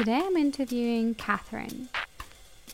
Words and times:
Today 0.00 0.22
I'm 0.24 0.36
interviewing 0.38 1.14
Kathryn. 1.14 1.88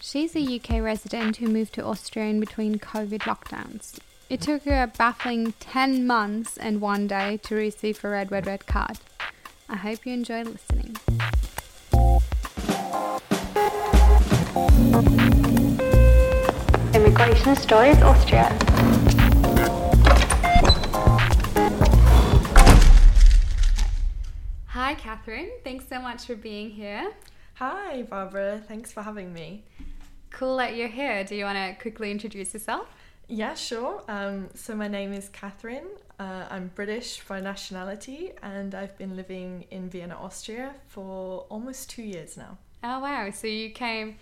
She's 0.01 0.37
a 0.37 0.41
UK 0.41 0.81
resident 0.81 1.39
who 1.39 1.49
moved 1.49 1.73
to 1.75 1.85
Austria 1.85 2.27
in 2.27 2.39
between 2.39 2.79
COVID 2.79 3.23
lockdowns. 3.23 3.99
It 4.31 4.41
took 4.41 4.63
her 4.63 4.81
a 4.81 4.87
baffling 4.87 5.53
10 5.59 6.07
months 6.07 6.57
and 6.57 6.81
one 6.81 7.09
day 7.09 7.39
to 7.39 7.57
receive 7.57 8.05
a 8.05 8.11
red, 8.11 8.31
red, 8.31 8.47
red 8.47 8.67
card. 8.69 8.99
I 9.69 9.75
hope 9.75 10.07
you 10.07 10.13
enjoy 10.13 10.45
listening. 10.45 10.99
Immigration 16.95 17.57
Stories 17.57 18.01
Austria. 18.03 18.57
Hi, 24.87 24.95
Kathryn. 24.95 25.49
Thanks 25.65 25.89
so 25.89 26.01
much 26.01 26.27
for 26.27 26.37
being 26.37 26.71
here. 26.71 27.11
Hi, 27.55 28.05
Barbara. 28.05 28.63
Thanks 28.69 28.93
for 28.93 29.03
having 29.03 29.33
me. 29.33 29.65
Cool 30.31 30.59
that 30.59 30.77
you're 30.77 30.87
here. 30.87 31.25
Do 31.25 31.35
you 31.35 31.43
want 31.43 31.59
to 31.59 31.83
quickly 31.83 32.13
introduce 32.13 32.55
yourself? 32.55 32.87
Yeah, 33.27 33.55
sure. 33.55 34.05
Um, 34.07 34.49
so, 34.55 34.77
my 34.77 34.87
name 34.87 35.13
is 35.13 35.29
Kathryn. 35.31 35.87
Uh, 36.21 36.47
I'm 36.49 36.71
British 36.77 37.21
by 37.27 37.41
nationality, 37.41 38.31
and 38.45 38.77
I've 38.77 38.97
been 38.97 39.17
living 39.17 39.65
in 39.73 39.91
Vienna, 39.91 40.17
Austria 40.21 40.73
for 40.87 41.47
almost 41.51 41.91
two 41.91 42.05
years 42.05 42.37
now. 42.37 42.57
Oh, 42.85 43.01
wow. 43.01 43.29
So, 43.33 43.49
you 43.49 43.71
came 43.71 44.19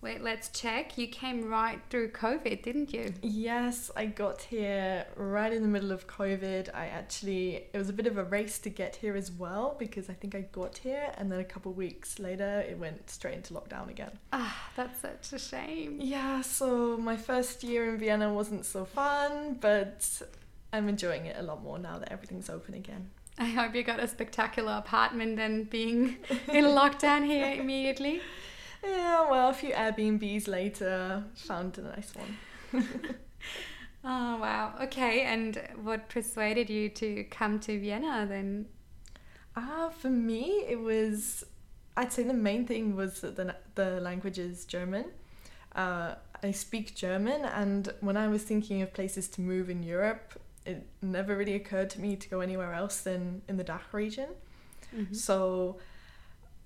Wait, 0.00 0.22
let's 0.22 0.48
check. 0.50 0.96
You 0.96 1.08
came 1.08 1.48
right 1.48 1.80
through 1.90 2.12
COVID, 2.12 2.62
didn't 2.62 2.92
you? 2.92 3.12
Yes, 3.20 3.90
I 3.96 4.06
got 4.06 4.42
here 4.42 5.04
right 5.16 5.52
in 5.52 5.62
the 5.62 5.68
middle 5.68 5.90
of 5.90 6.06
COVID. 6.06 6.72
I 6.72 6.86
actually, 6.86 7.66
it 7.72 7.76
was 7.76 7.88
a 7.88 7.92
bit 7.92 8.06
of 8.06 8.16
a 8.16 8.22
race 8.22 8.60
to 8.60 8.70
get 8.70 8.94
here 8.94 9.16
as 9.16 9.32
well 9.32 9.74
because 9.76 10.08
I 10.08 10.12
think 10.12 10.36
I 10.36 10.42
got 10.52 10.78
here 10.78 11.12
and 11.18 11.32
then 11.32 11.40
a 11.40 11.44
couple 11.44 11.72
weeks 11.72 12.20
later 12.20 12.60
it 12.60 12.78
went 12.78 13.10
straight 13.10 13.34
into 13.34 13.54
lockdown 13.54 13.90
again. 13.90 14.12
Ah, 14.32 14.70
that's 14.76 15.00
such 15.00 15.32
a 15.32 15.38
shame. 15.38 15.98
Yeah, 16.00 16.42
so 16.42 16.96
my 16.96 17.16
first 17.16 17.64
year 17.64 17.92
in 17.92 17.98
Vienna 17.98 18.32
wasn't 18.32 18.66
so 18.66 18.84
fun, 18.84 19.58
but 19.60 20.22
I'm 20.72 20.88
enjoying 20.88 21.26
it 21.26 21.36
a 21.36 21.42
lot 21.42 21.60
more 21.60 21.78
now 21.78 21.98
that 21.98 22.12
everything's 22.12 22.48
open 22.48 22.74
again. 22.74 23.10
I 23.36 23.46
hope 23.46 23.74
you 23.74 23.82
got 23.82 23.98
a 23.98 24.06
spectacular 24.06 24.74
apartment 24.74 25.40
and 25.40 25.68
being 25.68 26.18
in 26.48 26.66
lockdown 26.66 27.24
here 27.24 27.60
immediately. 27.60 28.20
Yeah, 28.82 29.30
well, 29.30 29.48
a 29.50 29.54
few 29.54 29.72
Airbnbs 29.72 30.48
later, 30.48 31.24
found 31.34 31.78
a 31.78 31.82
nice 31.82 32.12
one. 32.14 32.84
oh, 34.04 34.36
wow. 34.38 34.74
Okay, 34.82 35.22
and 35.22 35.60
what 35.82 36.08
persuaded 36.08 36.70
you 36.70 36.88
to 36.90 37.24
come 37.24 37.58
to 37.60 37.78
Vienna 37.78 38.26
then? 38.28 38.66
Ah, 39.56 39.86
uh, 39.86 39.90
for 39.90 40.10
me, 40.10 40.64
it 40.68 40.80
was, 40.80 41.44
I'd 41.96 42.12
say 42.12 42.22
the 42.22 42.34
main 42.34 42.66
thing 42.66 42.94
was 42.94 43.20
that 43.22 43.36
the, 43.36 43.56
the 43.74 44.00
language 44.00 44.38
is 44.38 44.64
German. 44.64 45.06
Uh, 45.74 46.14
I 46.42 46.52
speak 46.52 46.94
German, 46.94 47.44
and 47.44 47.92
when 48.00 48.16
I 48.16 48.28
was 48.28 48.42
thinking 48.44 48.82
of 48.82 48.92
places 48.92 49.28
to 49.30 49.40
move 49.40 49.68
in 49.68 49.82
Europe, 49.82 50.40
it 50.64 50.86
never 51.02 51.36
really 51.36 51.54
occurred 51.54 51.90
to 51.90 52.00
me 52.00 52.14
to 52.14 52.28
go 52.28 52.40
anywhere 52.40 52.74
else 52.74 53.00
than 53.00 53.42
in 53.48 53.56
the 53.56 53.64
DACH 53.64 53.92
region. 53.92 54.28
Mm-hmm. 54.94 55.14
So 55.14 55.78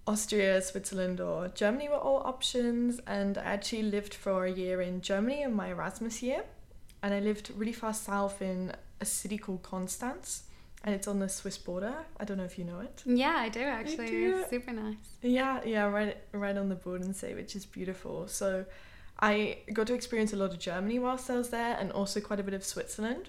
Austria, 0.06 0.60
Switzerland, 0.62 1.20
or 1.20 1.48
Germany 1.48 1.88
were 1.88 1.96
all 1.96 2.22
options. 2.24 3.00
And 3.06 3.38
I 3.38 3.42
actually 3.42 3.82
lived 3.82 4.14
for 4.14 4.44
a 4.44 4.50
year 4.50 4.80
in 4.80 5.00
Germany 5.00 5.42
in 5.42 5.54
my 5.54 5.68
Erasmus 5.68 6.22
year. 6.22 6.44
And 7.02 7.12
I 7.14 7.20
lived 7.20 7.52
really 7.56 7.72
far 7.72 7.94
south 7.94 8.42
in 8.42 8.72
a 9.00 9.04
city 9.04 9.38
called 9.38 9.62
Konstanz. 9.62 10.42
And 10.84 10.94
it's 10.94 11.06
on 11.06 11.20
the 11.20 11.28
Swiss 11.28 11.58
border. 11.58 11.94
I 12.18 12.24
don't 12.24 12.38
know 12.38 12.44
if 12.44 12.58
you 12.58 12.64
know 12.64 12.80
it. 12.80 13.02
Yeah, 13.06 13.36
I 13.38 13.48
do 13.48 13.60
actually. 13.60 14.08
Do. 14.08 14.38
It's 14.40 14.50
super 14.50 14.72
nice. 14.72 14.96
Yeah, 15.22 15.60
yeah, 15.64 15.84
right, 15.84 16.16
right 16.32 16.56
on 16.56 16.68
the 16.68 16.74
Bodensee, 16.74 17.36
which 17.36 17.54
is 17.54 17.64
beautiful. 17.64 18.26
So 18.26 18.64
I 19.20 19.58
got 19.72 19.86
to 19.86 19.94
experience 19.94 20.32
a 20.32 20.36
lot 20.36 20.50
of 20.50 20.58
Germany 20.58 20.98
whilst 20.98 21.30
I 21.30 21.36
was 21.36 21.50
there, 21.50 21.76
and 21.78 21.92
also 21.92 22.20
quite 22.20 22.40
a 22.40 22.42
bit 22.42 22.54
of 22.54 22.64
Switzerland. 22.64 23.28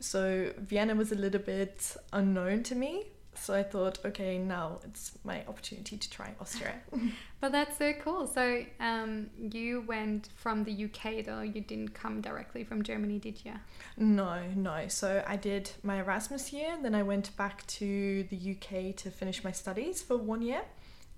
So 0.00 0.52
Vienna 0.58 0.94
was 0.94 1.12
a 1.12 1.14
little 1.14 1.40
bit 1.40 1.96
unknown 2.12 2.64
to 2.64 2.74
me, 2.74 3.06
so 3.34 3.54
I 3.54 3.62
thought, 3.62 3.98
okay, 4.04 4.38
now 4.38 4.78
it's 4.84 5.12
my 5.24 5.44
opportunity 5.46 5.96
to 5.96 6.10
try 6.10 6.34
Austria. 6.40 6.74
but 7.40 7.52
that's 7.52 7.78
so 7.78 7.92
cool. 7.94 8.26
So 8.26 8.64
um, 8.80 9.30
you 9.38 9.82
went 9.82 10.28
from 10.36 10.64
the 10.64 10.84
UK 10.84 11.24
though, 11.24 11.40
you 11.40 11.60
didn't 11.60 11.94
come 11.94 12.20
directly 12.20 12.64
from 12.64 12.82
Germany, 12.82 13.18
did 13.18 13.44
you? 13.44 13.54
No, 13.96 14.42
no. 14.54 14.86
So 14.88 15.24
I 15.26 15.36
did 15.36 15.70
my 15.82 15.98
Erasmus 15.98 16.52
year, 16.52 16.76
then 16.82 16.94
I 16.94 17.02
went 17.02 17.36
back 17.36 17.66
to 17.68 18.24
the 18.24 18.56
UK 18.56 18.94
to 18.96 19.10
finish 19.10 19.42
my 19.42 19.52
studies 19.52 20.02
for 20.02 20.16
one 20.16 20.42
year. 20.42 20.62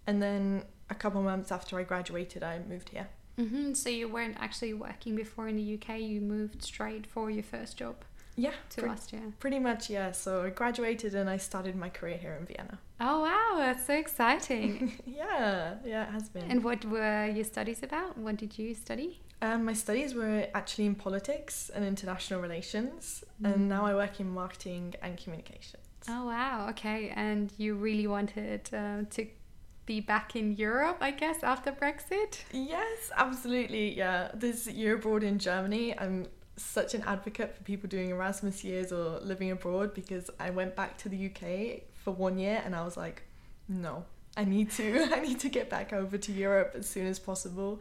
And 0.07 0.23
then 0.23 0.65
a 0.91 0.95
couple 0.95 1.23
months 1.23 1.51
after 1.51 1.79
I 1.79 1.83
graduated, 1.83 2.43
I 2.43 2.61
moved 2.69 2.91
here. 2.91 3.09
Mm-hmm. 3.39 3.73
So 3.75 3.89
you 3.89 4.09
weren't 4.09 4.37
actually 4.39 4.75
working 4.75 5.17
before 5.17 5.49
in 5.49 5.57
the 5.57 5.75
UK, 5.75 6.01
you 6.01 6.21
moved 6.21 6.63
straight 6.63 7.07
for 7.07 7.31
your 7.31 7.43
first 7.43 7.77
job? 7.77 7.97
Yeah, 8.37 8.53
to 8.71 8.83
pre- 8.83 8.91
Austria. 8.91 9.21
Pretty 9.39 9.59
much, 9.59 9.91
yeah. 9.91 10.13
So 10.13 10.45
I 10.45 10.51
graduated 10.51 11.15
and 11.15 11.31
I 11.31 11.37
started 11.37 11.77
my 11.77 11.89
career 11.89 12.17
here 12.17 12.37
in 12.39 12.47
Vienna. 12.47 12.79
Oh 13.01 13.21
wow, 13.21 13.57
that's 13.59 13.87
so 13.87 13.95
exciting! 13.95 14.95
yeah, 15.07 15.75
yeah, 15.85 16.09
it 16.09 16.11
has 16.11 16.29
been. 16.29 16.51
And 16.51 16.65
what 16.65 16.85
were 16.85 17.27
your 17.27 17.45
studies 17.45 17.83
about? 17.83 18.19
What 18.19 18.37
did 18.37 18.59
you 18.59 18.75
study? 18.75 19.21
Um, 19.43 19.65
my 19.65 19.75
studies 19.75 20.15
were 20.15 20.49
actually 20.55 20.87
in 20.87 20.95
politics 20.95 21.71
and 21.75 21.85
international 21.85 22.41
relations, 22.41 23.25
mm. 23.43 23.53
and 23.53 23.69
now 23.69 23.85
I 23.85 23.95
work 23.95 24.21
in 24.21 24.31
marketing 24.33 24.95
and 25.03 25.17
communications. 25.17 25.85
Oh 26.09 26.27
wow, 26.27 26.69
okay. 26.71 27.13
And 27.15 27.53
you 27.57 27.75
really 27.75 28.07
wanted 28.07 28.69
uh, 28.73 29.03
to 29.11 29.27
be 29.87 30.01
back 30.01 30.35
in 30.35 30.53
Europe, 30.53 30.99
I 31.01 31.11
guess, 31.11 31.43
after 31.43 31.73
Brexit? 31.73 32.43
Yes, 32.53 33.11
absolutely. 33.17 33.97
Yeah, 33.97 34.31
this 34.35 34.67
year 34.67 34.95
abroad 34.97 35.23
in 35.23 35.39
Germany, 35.39 35.99
I'm 35.99 36.27
such 36.57 36.95
an 36.95 37.03
advocate 37.07 37.55
for 37.55 37.63
people 37.65 37.89
doing 37.89 38.11
Erasmus 38.11 38.63
years 38.65 38.93
or 38.93 39.19
living 39.21 39.51
abroad 39.51 39.95
because 39.95 40.31
I 40.39 40.51
went 40.51 40.77
back 40.77 40.97
to 40.99 41.09
the 41.09 41.27
UK 41.27 41.83
for 41.95 42.13
one 42.13 42.39
year 42.39 42.63
and 42.65 42.77
I 42.77 42.85
was 42.85 42.97
like, 42.97 43.23
no, 43.69 44.05
I 44.37 44.45
need 44.45 44.71
to 44.73 45.09
I 45.13 45.21
need 45.21 45.41
to 45.41 45.49
get 45.49 45.69
back 45.69 45.93
over 45.93 46.19
to 46.19 46.33
Europe 46.33 46.75
as 46.79 46.89
soon 46.89 47.07
as 47.07 47.19
possible. 47.19 47.81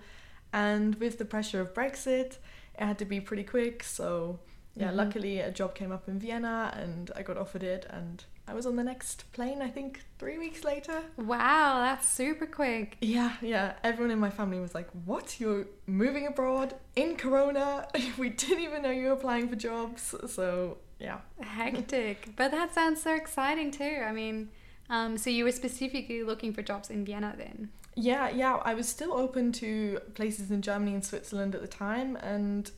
And 0.51 0.95
with 0.95 1.17
the 1.17 1.25
pressure 1.25 1.61
of 1.61 1.73
Brexit, 1.73 2.37
it 2.77 2.85
had 2.85 2.99
to 2.99 3.05
be 3.05 3.19
pretty 3.19 3.43
quick. 3.43 3.83
So 3.83 4.39
yeah, 4.75 4.87
mm-hmm. 4.87 4.97
luckily 4.97 5.39
a 5.39 5.51
job 5.51 5.75
came 5.75 5.91
up 5.91 6.07
in 6.07 6.19
Vienna 6.19 6.73
and 6.75 7.11
I 7.15 7.21
got 7.21 7.37
offered 7.37 7.63
it 7.63 7.85
and 7.89 8.23
I 8.47 8.53
was 8.53 8.65
on 8.65 8.75
the 8.75 8.83
next 8.83 9.31
plane, 9.31 9.61
I 9.61 9.69
think, 9.69 10.01
three 10.19 10.37
weeks 10.37 10.63
later. 10.63 11.01
Wow, 11.17 11.79
that's 11.79 12.07
super 12.07 12.45
quick. 12.45 12.97
Yeah, 12.99 13.37
yeah. 13.41 13.73
Everyone 13.83 14.11
in 14.11 14.19
my 14.19 14.29
family 14.29 14.59
was 14.59 14.75
like, 14.75 14.89
What? 15.05 15.39
You're 15.39 15.67
moving 15.87 16.27
abroad 16.27 16.75
in 16.95 17.15
Corona? 17.15 17.87
we 18.17 18.29
didn't 18.29 18.63
even 18.63 18.81
know 18.81 18.91
you 18.91 19.07
were 19.07 19.13
applying 19.13 19.47
for 19.47 19.55
jobs. 19.55 20.13
So, 20.27 20.77
yeah. 20.99 21.19
Hectic. 21.39 22.33
but 22.35 22.51
that 22.51 22.73
sounds 22.73 23.01
so 23.01 23.15
exciting 23.15 23.71
too. 23.71 24.03
I 24.05 24.11
mean, 24.11 24.49
um, 24.89 25.17
so 25.17 25.29
you 25.29 25.45
were 25.45 25.51
specifically 25.51 26.23
looking 26.23 26.53
for 26.53 26.61
jobs 26.61 26.89
in 26.89 27.05
Vienna 27.05 27.33
then? 27.37 27.69
Yeah, 27.95 28.29
yeah. 28.29 28.55
I 28.63 28.73
was 28.73 28.89
still 28.89 29.13
open 29.13 29.51
to 29.53 29.99
places 30.15 30.51
in 30.51 30.61
Germany 30.61 30.95
and 30.95 31.05
Switzerland 31.05 31.55
at 31.55 31.61
the 31.61 31.67
time, 31.67 32.15
and 32.17 32.69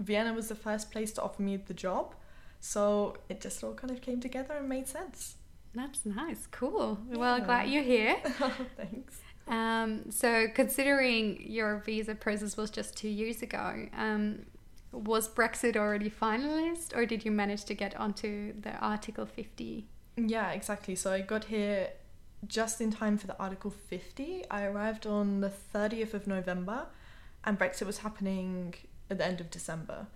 Vienna 0.00 0.32
was 0.32 0.48
the 0.48 0.54
first 0.54 0.90
place 0.90 1.12
to 1.12 1.22
offer 1.22 1.42
me 1.42 1.56
the 1.56 1.74
job. 1.74 2.14
So 2.60 3.16
it 3.28 3.40
just 3.40 3.62
all 3.62 3.74
kind 3.74 3.90
of 3.90 4.00
came 4.00 4.20
together 4.20 4.54
and 4.54 4.68
made 4.68 4.88
sense. 4.88 5.36
That's 5.74 6.04
nice. 6.04 6.46
Cool. 6.50 6.98
Yeah. 7.10 7.18
Well, 7.18 7.40
glad 7.40 7.68
you're 7.68 7.82
here. 7.82 8.16
Thanks. 8.76 9.20
Um, 9.46 10.10
so, 10.10 10.46
considering 10.54 11.42
your 11.46 11.78
visa 11.78 12.14
process 12.14 12.56
was 12.56 12.70
just 12.70 12.96
two 12.96 13.08
years 13.08 13.42
ago, 13.42 13.86
um, 13.96 14.46
was 14.92 15.28
Brexit 15.28 15.76
already 15.76 16.10
finalized, 16.10 16.94
or 16.94 17.06
did 17.06 17.24
you 17.24 17.30
manage 17.30 17.64
to 17.64 17.74
get 17.74 17.96
onto 17.96 18.52
the 18.60 18.74
Article 18.76 19.24
50? 19.24 19.86
Yeah, 20.16 20.50
exactly. 20.50 20.94
So, 20.96 21.12
I 21.12 21.22
got 21.22 21.44
here 21.44 21.90
just 22.46 22.80
in 22.80 22.90
time 22.90 23.16
for 23.16 23.26
the 23.26 23.38
Article 23.38 23.70
50. 23.70 24.44
I 24.50 24.64
arrived 24.64 25.06
on 25.06 25.40
the 25.40 25.50
30th 25.74 26.12
of 26.14 26.26
November, 26.26 26.86
and 27.44 27.58
Brexit 27.58 27.86
was 27.86 27.98
happening 27.98 28.74
at 29.10 29.18
the 29.18 29.26
end 29.26 29.40
of 29.40 29.50
December. 29.50 30.08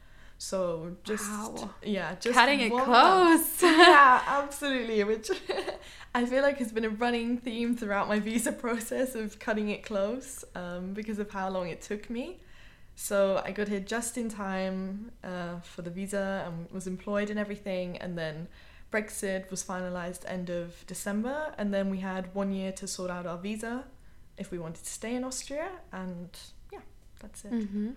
So 0.42 0.96
just 1.04 1.30
wow. 1.30 1.70
yeah, 1.84 2.16
just 2.18 2.34
cutting 2.34 2.58
it 2.58 2.70
close. 2.72 3.62
yeah, 3.62 4.20
absolutely. 4.26 5.04
Which 5.04 5.30
I 6.16 6.26
feel 6.26 6.42
like 6.42 6.58
has 6.58 6.72
been 6.72 6.84
a 6.84 6.90
running 6.90 7.38
theme 7.38 7.76
throughout 7.76 8.08
my 8.08 8.18
visa 8.18 8.50
process 8.50 9.14
of 9.14 9.38
cutting 9.38 9.68
it 9.68 9.84
close 9.84 10.44
um, 10.56 10.94
because 10.94 11.20
of 11.20 11.30
how 11.30 11.48
long 11.48 11.68
it 11.68 11.80
took 11.80 12.10
me. 12.10 12.40
So 12.96 13.40
I 13.44 13.52
got 13.52 13.68
here 13.68 13.78
just 13.78 14.18
in 14.18 14.28
time 14.28 15.12
uh, 15.22 15.60
for 15.60 15.82
the 15.82 15.90
visa 15.90 16.42
and 16.44 16.68
was 16.72 16.88
employed 16.88 17.30
and 17.30 17.38
everything, 17.38 17.96
and 17.98 18.18
then 18.18 18.48
Brexit 18.90 19.48
was 19.48 19.62
finalized 19.62 20.24
end 20.26 20.50
of 20.50 20.84
December, 20.88 21.54
and 21.56 21.72
then 21.72 21.88
we 21.88 22.00
had 22.00 22.34
one 22.34 22.52
year 22.52 22.72
to 22.72 22.88
sort 22.88 23.12
out 23.12 23.26
our 23.26 23.38
visa 23.38 23.84
if 24.36 24.50
we 24.50 24.58
wanted 24.58 24.82
to 24.82 24.90
stay 24.90 25.14
in 25.14 25.22
Austria, 25.22 25.68
and 25.92 26.36
yeah, 26.72 26.80
that's 27.20 27.44
it. 27.44 27.52
Mm-hmm. 27.52 27.90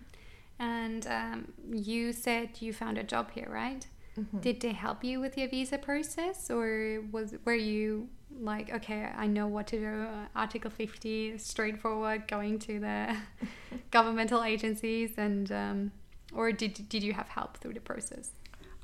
And 0.60 1.06
um, 1.08 1.54
you 1.72 2.14
said 2.14 2.62
you 2.62 2.72
found 2.74 2.98
a 2.98 3.04
job 3.04 3.32
here, 3.32 3.48
right? 3.50 3.86
Mm-hmm. 4.18 4.40
Did 4.40 4.62
they 4.62 4.72
help 4.72 5.04
you 5.04 5.20
with 5.20 5.38
your 5.38 5.50
visa 5.50 5.78
process, 5.78 6.50
or 6.50 7.04
was 7.12 7.36
were 7.44 7.54
you 7.54 8.08
like, 8.40 8.74
okay, 8.74 9.10
I 9.16 9.28
know 9.28 9.48
what 9.48 9.68
to 9.68 9.80
do. 9.80 10.08
Article 10.36 10.72
50, 10.72 11.38
straightforward, 11.38 12.28
going 12.28 12.60
to 12.60 12.80
the 12.80 13.16
governmental 13.92 14.44
agencies, 14.44 15.12
and 15.18 15.52
um, 15.52 15.92
or 16.34 16.52
did 16.52 16.88
did 16.88 17.04
you 17.04 17.14
have 17.14 17.28
help 17.28 17.58
through 17.58 17.74
the 17.74 17.82
process? 17.82 18.32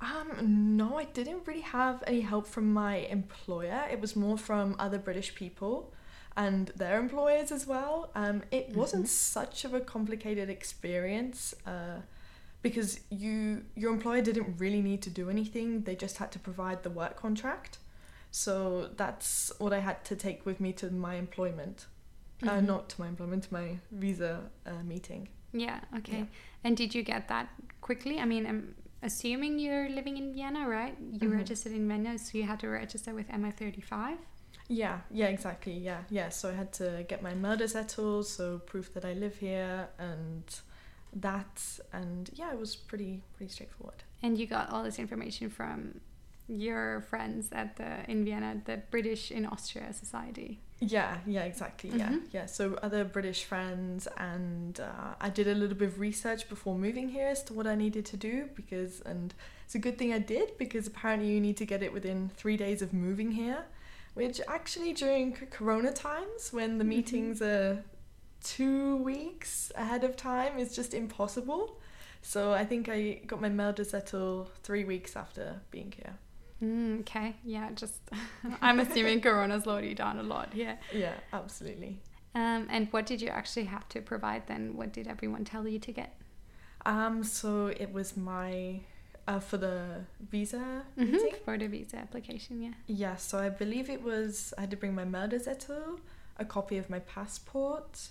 Um, 0.02 0.76
no, 0.78 0.98
I 0.98 1.06
didn't 1.06 1.46
really 1.46 1.62
have 1.62 2.04
any 2.08 2.22
help 2.22 2.48
from 2.48 2.74
my 2.74 2.98
employer. 2.98 3.88
It 3.92 4.02
was 4.02 4.16
more 4.16 4.38
from 4.38 4.76
other 4.80 4.98
British 4.98 5.36
people 5.36 5.94
and 6.38 6.68
their 6.76 7.00
employers 7.00 7.52
as 7.52 7.68
well. 7.68 8.10
Um, 8.16 8.44
it 8.52 8.76
wasn't 8.76 9.08
such 9.10 9.66
of 9.66 9.74
a 9.74 9.80
complicated 9.82 10.50
experience 10.50 11.54
uh, 11.66 12.00
because 12.62 13.00
you 13.10 13.64
your 13.76 13.92
employer 13.94 14.22
didn't 14.22 14.56
really 14.60 14.82
need 14.82 15.02
to 15.04 15.10
do 15.10 15.30
anything. 15.30 15.82
They 15.84 15.96
just 15.96 16.18
had 16.18 16.32
to 16.34 16.40
provide 16.40 16.84
the 16.84 16.90
work 16.90 17.16
contract. 17.16 17.78
So 18.32 18.90
that's 18.96 19.52
what 19.58 19.74
I 19.74 19.80
had 19.80 20.06
to 20.06 20.16
take 20.16 20.46
with 20.46 20.60
me 20.62 20.72
to 20.74 20.90
my 20.90 21.16
employment. 21.16 21.88
Uh, 22.44 22.48
Mhm. 22.60 22.66
not 22.66 22.90
to 22.90 23.02
my 23.02 23.08
employment, 23.08 23.44
to 23.44 23.54
my 23.54 23.78
visa 23.92 24.50
uh, 24.66 24.82
meeting. 24.84 25.28
Yeah. 25.54 25.82
Okay. 25.98 26.20
Yeah. 26.20 26.26
And 26.64 26.76
did 26.78 26.96
you 26.96 27.04
get 27.04 27.28
that 27.28 27.50
quickly? 27.82 28.20
I 28.20 28.26
mean, 28.26 28.48
I'm 28.48 28.74
assuming 29.04 29.60
you're 29.60 29.90
living 29.90 30.18
in 30.18 30.34
Vienna, 30.34 30.68
right? 30.68 30.96
You 31.00 31.30
Mhm. 31.30 31.38
registered 31.38 31.74
in 31.74 31.88
Vienna, 31.88 32.18
so 32.18 32.38
you 32.38 32.46
had 32.46 32.60
to 32.62 32.68
register 32.70 33.14
with 33.14 33.30
MA35. 33.30 34.18
Yeah, 34.74 35.00
yeah, 35.12 35.28
exactly. 35.28 35.74
Yeah, 35.74 36.02
yeah. 36.10 36.30
So 36.30 36.50
I 36.50 36.54
had 36.54 36.72
to 36.74 37.04
get 37.08 37.22
my 37.22 37.34
Meldezettel, 37.34 38.24
so 38.24 38.60
proof 38.60 38.94
that 38.94 39.04
I 39.06 39.14
live 39.14 39.36
here, 39.38 39.90
and 40.00 40.44
that, 41.14 41.62
and 41.92 42.30
yeah, 42.34 42.52
it 42.54 42.60
was 42.60 42.76
pretty 42.76 43.22
pretty 43.36 43.52
straightforward. 43.52 44.04
And 44.24 44.38
you 44.38 44.46
got 44.48 44.70
all 44.72 44.84
this 44.84 44.98
information 45.00 45.50
from 45.50 46.00
your 46.48 47.02
friends 47.10 47.50
at 47.52 47.76
the 47.76 48.10
in 48.10 48.24
Vienna, 48.26 48.62
the 48.66 48.78
British 48.92 49.32
in 49.32 49.46
Austria 49.46 49.92
Society. 49.94 50.60
Yeah, 50.80 51.18
yeah, 51.28 51.44
exactly. 51.44 51.92
Yeah, 51.92 52.10
Mhm. 52.10 52.22
yeah. 52.32 52.46
So 52.48 52.74
other 52.82 53.04
British 53.04 53.44
friends, 53.44 54.08
and 54.18 54.80
uh, 54.80 55.14
I 55.20 55.30
did 55.30 55.48
a 55.48 55.54
little 55.54 55.78
bit 55.78 55.90
of 55.90 56.00
research 56.00 56.50
before 56.50 56.76
moving 56.78 57.10
here 57.10 57.28
as 57.28 57.44
to 57.44 57.54
what 57.54 57.68
I 57.68 57.76
needed 57.76 58.06
to 58.08 58.18
do 58.18 58.50
because, 58.56 59.02
and 59.02 59.34
it's 59.66 59.76
a 59.76 59.80
good 59.80 59.98
thing 60.00 60.12
I 60.14 60.20
did 60.20 60.58
because 60.58 60.88
apparently 60.88 61.30
you 61.34 61.40
need 61.42 61.58
to 61.58 61.66
get 61.66 61.84
it 61.84 61.94
within 61.94 62.30
three 62.36 62.58
days 62.58 62.82
of 62.82 62.94
moving 62.94 63.32
here, 63.34 63.66
which 64.14 64.42
actually 64.48 64.94
during 64.94 65.34
Corona 65.50 65.92
times 65.92 66.52
when 66.52 66.78
the 66.78 66.84
Mhm. 66.84 66.88
meetings 66.88 67.42
are 67.42 67.84
two 68.44 68.98
weeks 68.98 69.72
ahead 69.76 70.04
of 70.04 70.16
time 70.16 70.58
is 70.58 70.76
just 70.76 70.94
impossible. 70.94 71.80
So 72.22 72.54
I 72.54 72.66
think 72.66 72.90
I 72.90 73.22
got 73.26 73.42
my 73.42 73.50
Meldezettel 73.50 74.48
three 74.64 74.84
weeks 74.84 75.16
after 75.16 75.62
being 75.72 75.92
here. 75.92 76.18
Mm, 76.62 77.00
okay. 77.02 77.36
Yeah. 77.44 77.72
Just 77.74 78.02
I'm 78.62 78.80
assuming 78.80 79.22
Corona 79.22 79.60
slowed 79.62 79.84
you 79.84 79.96
down 79.96 80.20
a 80.20 80.24
lot. 80.24 80.50
Yeah. 80.56 80.76
Yeah, 80.94 81.14
absolutely. 81.34 82.00
Um, 82.36 82.68
and 82.70 82.88
what 82.92 83.06
did 83.06 83.22
you 83.22 83.30
actually 83.30 83.66
have 83.66 83.88
to 83.90 84.02
provide 84.02 84.48
then? 84.48 84.78
What 84.78 84.94
did 84.94 85.08
everyone 85.08 85.44
tell 85.46 85.68
you 85.68 85.80
to 85.80 85.92
get? 85.92 86.16
Um, 86.86 87.24
so 87.24 87.68
it 87.68 87.92
was 87.92 88.16
my 88.16 88.82
uh, 89.28 89.40
for 89.40 89.58
the 89.58 90.06
visa 90.32 90.84
Mhm, 90.98 91.12
meeting. 91.12 91.36
For 91.46 91.58
the 91.58 91.68
visa 91.68 91.98
application, 91.98 92.62
yeah. 92.62 92.74
Yeah, 92.88 93.16
so 93.18 93.40
I 93.40 93.50
believe 93.50 93.90
it 93.90 94.02
was 94.04 94.54
I 94.58 94.62
had 94.62 94.72
to 94.72 94.78
bring 94.78 94.96
my 94.96 95.06
Meldezettel, 95.06 96.00
a 96.38 96.46
copy 96.46 96.78
of 96.78 96.90
my 96.90 97.00
passport, 97.00 98.10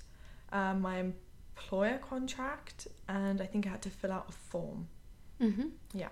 uh, 0.53 0.75
my 0.75 0.99
employer 0.99 1.99
contract, 1.99 2.89
and 3.09 3.41
I 3.41 3.47
think 3.47 3.67
I 3.67 3.71
had 3.71 3.83
to 3.83 3.91
fill 3.91 4.13
out 4.13 4.27
a 4.29 4.33
form. 4.33 4.89
Mm-hmm. 5.41 5.69
Yeah. 5.95 6.09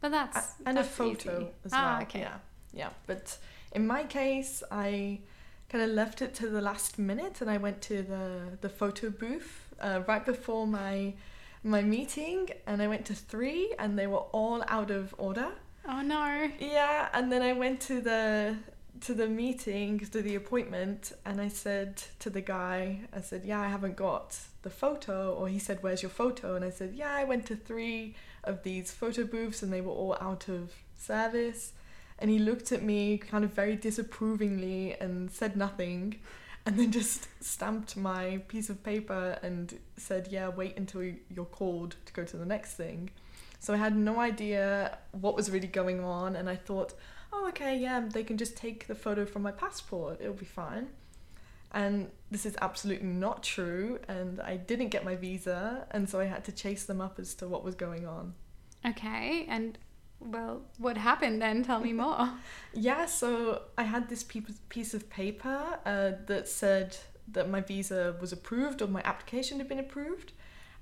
But 0.00 0.10
that's 0.12 0.54
and 0.64 0.78
a 0.78 0.84
photo 0.84 1.40
easy. 1.40 1.48
as 1.64 1.72
ah, 1.74 1.94
well. 1.94 2.02
okay. 2.02 2.20
Yeah, 2.20 2.38
yeah. 2.72 2.90
But 3.06 3.36
in 3.72 3.86
my 3.86 4.04
case, 4.04 4.62
I 4.70 5.20
kind 5.68 5.84
of 5.84 5.90
left 5.90 6.22
it 6.22 6.34
to 6.36 6.48
the 6.48 6.60
last 6.60 6.98
minute, 6.98 7.40
and 7.42 7.50
I 7.50 7.58
went 7.58 7.80
to 7.82 8.02
the 8.02 8.58
the 8.60 8.68
photo 8.70 9.10
booth 9.10 9.68
uh, 9.80 10.00
right 10.08 10.24
before 10.24 10.66
my 10.66 11.14
my 11.62 11.82
meeting, 11.82 12.50
and 12.66 12.80
I 12.80 12.88
went 12.88 13.04
to 13.06 13.14
three, 13.14 13.74
and 13.78 13.98
they 13.98 14.06
were 14.06 14.24
all 14.32 14.64
out 14.68 14.90
of 14.90 15.14
order. 15.18 15.48
Oh 15.88 16.02
no. 16.02 16.50
Yeah, 16.58 17.08
and 17.12 17.30
then 17.32 17.42
I 17.42 17.52
went 17.52 17.80
to 17.82 18.00
the 18.00 18.56
to 19.00 19.14
the 19.14 19.28
meeting 19.28 19.98
to 19.98 20.20
the 20.20 20.34
appointment 20.34 21.12
and 21.24 21.40
I 21.40 21.48
said 21.48 22.02
to 22.18 22.28
the 22.28 22.40
guy 22.40 23.00
I 23.14 23.20
said 23.22 23.44
yeah 23.44 23.60
I 23.60 23.68
haven't 23.68 23.96
got 23.96 24.38
the 24.62 24.68
photo 24.68 25.32
or 25.32 25.48
he 25.48 25.58
said 25.58 25.78
where's 25.80 26.02
your 26.02 26.10
photo 26.10 26.54
and 26.54 26.64
I 26.64 26.70
said 26.70 26.92
yeah 26.94 27.14
I 27.14 27.24
went 27.24 27.46
to 27.46 27.56
3 27.56 28.14
of 28.44 28.62
these 28.62 28.90
photo 28.90 29.24
booths 29.24 29.62
and 29.62 29.72
they 29.72 29.80
were 29.80 29.92
all 29.92 30.18
out 30.20 30.48
of 30.48 30.72
service 30.98 31.72
and 32.18 32.30
he 32.30 32.38
looked 32.38 32.72
at 32.72 32.82
me 32.82 33.16
kind 33.16 33.44
of 33.44 33.52
very 33.52 33.76
disapprovingly 33.76 34.96
and 35.00 35.30
said 35.30 35.56
nothing 35.56 36.16
and 36.66 36.78
then 36.78 36.90
just 36.92 37.28
stamped 37.42 37.96
my 37.96 38.42
piece 38.48 38.68
of 38.68 38.82
paper 38.82 39.38
and 39.42 39.78
said 39.96 40.28
yeah 40.30 40.48
wait 40.48 40.76
until 40.76 41.02
you're 41.02 41.44
called 41.44 41.96
to 42.06 42.12
go 42.12 42.24
to 42.24 42.36
the 42.36 42.46
next 42.46 42.74
thing 42.74 43.10
so 43.60 43.74
I 43.74 43.76
had 43.76 43.94
no 43.94 44.18
idea 44.18 44.98
what 45.12 45.36
was 45.36 45.50
really 45.50 45.66
going 45.66 46.02
on, 46.02 46.34
and 46.34 46.48
I 46.48 46.56
thought, 46.56 46.94
oh, 47.30 47.46
okay, 47.48 47.76
yeah, 47.76 48.00
they 48.00 48.24
can 48.24 48.38
just 48.38 48.56
take 48.56 48.86
the 48.86 48.94
photo 48.94 49.26
from 49.26 49.42
my 49.42 49.52
passport, 49.52 50.18
it'll 50.18 50.32
be 50.32 50.46
fine. 50.46 50.88
And 51.72 52.10
this 52.30 52.46
is 52.46 52.56
absolutely 52.62 53.06
not 53.06 53.42
true, 53.42 54.00
and 54.08 54.40
I 54.40 54.56
didn't 54.56 54.88
get 54.88 55.04
my 55.04 55.14
visa, 55.14 55.86
and 55.90 56.08
so 56.08 56.18
I 56.18 56.24
had 56.24 56.42
to 56.46 56.52
chase 56.52 56.84
them 56.84 57.02
up 57.02 57.18
as 57.18 57.34
to 57.34 57.48
what 57.48 57.62
was 57.62 57.74
going 57.74 58.06
on. 58.06 58.32
Okay, 58.84 59.44
and 59.46 59.76
well, 60.20 60.62
what 60.78 60.96
happened 60.96 61.42
then? 61.42 61.64
Tell 61.64 61.80
me 61.80 61.92
more. 62.04 62.30
Yeah, 62.72 63.06
so 63.06 63.62
I 63.76 63.84
had 63.84 64.08
this 64.08 64.22
piece 64.22 64.94
of 64.94 65.10
paper 65.10 65.78
uh, 65.84 66.12
that 66.26 66.48
said 66.48 66.96
that 67.28 67.48
my 67.48 67.60
visa 67.60 68.16
was 68.20 68.32
approved 68.32 68.82
or 68.82 68.88
my 68.88 69.02
application 69.04 69.58
had 69.58 69.68
been 69.68 69.78
approved. 69.78 70.32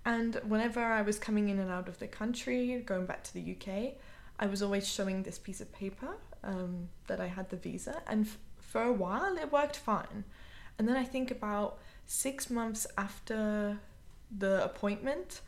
And 0.05 0.37
whenever 0.46 0.82
I 0.82 1.02
was 1.02 1.19
coming 1.19 1.49
in 1.49 1.58
and 1.58 1.70
out 1.70 1.88
of 1.88 1.99
the 1.99 2.06
country, 2.06 2.82
going 2.87 3.06
back 3.06 3.25
to 3.25 3.35
the 3.35 3.56
UK, 3.56 3.94
I 4.38 4.46
was 4.46 4.62
always 4.62 4.88
showing 4.88 5.23
this 5.23 5.38
piece 5.38 5.61
of 5.61 5.73
paper 5.73 6.17
um, 6.43 6.88
that 7.08 7.20
I 7.20 7.26
had 7.26 7.50
the 7.50 7.56
visa. 7.56 8.02
And 8.06 8.26
f- 8.26 8.38
for 8.61 8.82
a 8.82 8.93
while, 8.93 9.37
it 9.37 9.52
worked 9.52 9.76
fine. 9.76 10.25
And 10.79 10.88
then 10.88 10.96
I 10.96 11.05
think 11.05 11.31
about 11.31 11.79
six 12.06 12.49
months 12.49 12.87
after 12.96 13.79
the 14.37 14.64
appointment, 14.64 15.40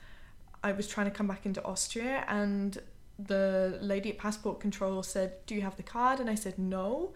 I 0.63 0.73
was 0.73 0.89
trying 0.89 1.07
to 1.07 1.13
come 1.13 1.27
back 1.27 1.47
into 1.47 1.65
Austria, 1.65 2.25
and 2.29 2.79
the 3.27 3.79
lady 3.81 4.11
at 4.11 4.19
passport 4.19 4.61
control 4.61 5.03
said, 5.03 5.45
Do 5.47 5.55
you 5.55 5.63
have 5.63 5.77
the 5.77 5.83
card? 5.83 6.21
And 6.21 6.31
I 6.31 6.35
said, 6.35 6.59
No. 6.59 7.13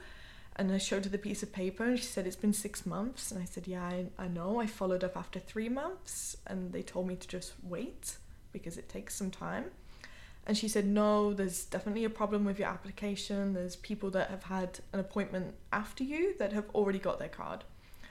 And 0.56 0.70
I 0.70 0.78
showed 0.78 1.04
her 1.04 1.10
the 1.10 1.18
piece 1.18 1.42
of 1.42 1.52
paper, 1.52 1.84
and 1.84 1.98
she 1.98 2.04
said, 2.04 2.26
It's 2.26 2.36
been 2.36 2.52
six 2.52 2.86
months. 2.86 3.32
And 3.32 3.42
I 3.42 3.44
said, 3.44 3.66
Yeah, 3.66 3.84
I, 3.84 4.06
I 4.18 4.28
know. 4.28 4.60
I 4.60 4.66
followed 4.66 5.04
up 5.04 5.16
after 5.16 5.38
three 5.38 5.68
months, 5.68 6.36
and 6.46 6.72
they 6.72 6.82
told 6.82 7.08
me 7.08 7.16
to 7.16 7.28
just 7.28 7.54
wait 7.62 8.16
because 8.52 8.76
it 8.76 8.88
takes 8.88 9.14
some 9.14 9.30
time. 9.30 9.66
And 10.46 10.56
she 10.56 10.68
said, 10.68 10.86
No, 10.86 11.32
there's 11.32 11.64
definitely 11.64 12.04
a 12.04 12.10
problem 12.10 12.44
with 12.44 12.58
your 12.58 12.68
application. 12.68 13.54
There's 13.54 13.76
people 13.76 14.10
that 14.10 14.30
have 14.30 14.44
had 14.44 14.80
an 14.92 15.00
appointment 15.00 15.54
after 15.72 16.04
you 16.04 16.34
that 16.38 16.52
have 16.52 16.66
already 16.74 16.98
got 16.98 17.18
their 17.18 17.28
card. 17.28 17.64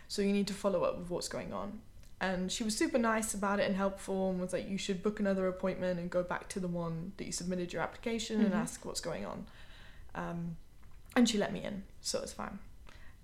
So 0.07 0.21
you 0.21 0.33
need 0.33 0.47
to 0.47 0.53
follow 0.53 0.83
up 0.83 0.97
with 0.97 1.09
what's 1.09 1.27
going 1.27 1.53
on. 1.53 1.79
And 2.23 2.49
she 2.49 2.63
was 2.63 2.75
super 2.77 2.97
nice 2.97 3.33
about 3.33 3.59
it 3.59 3.65
and 3.67 3.75
helpful 3.75 4.29
and 4.29 4.39
was 4.39 4.53
like, 4.53 4.67
You 4.69 4.77
should 4.77 5.03
book 5.03 5.19
another 5.19 5.45
appointment 5.47 5.99
and 5.99 6.09
go 6.09 6.23
back 6.23 6.47
to 6.53 6.59
the 6.65 6.69
one 6.69 7.11
that 7.17 7.25
you 7.25 7.33
submitted 7.33 7.73
your 7.73 7.81
application 7.81 8.35
and 8.45 8.53
Mhm. 8.53 8.61
ask 8.63 8.85
what's 8.85 9.01
going 9.01 9.25
on. 9.25 9.45
Um, 10.15 10.55
and 11.17 11.27
she 11.29 11.37
let 11.37 11.51
me 11.51 11.61
in, 11.63 11.83
so 12.01 12.19
it 12.19 12.21
was 12.21 12.33
fine. 12.33 12.59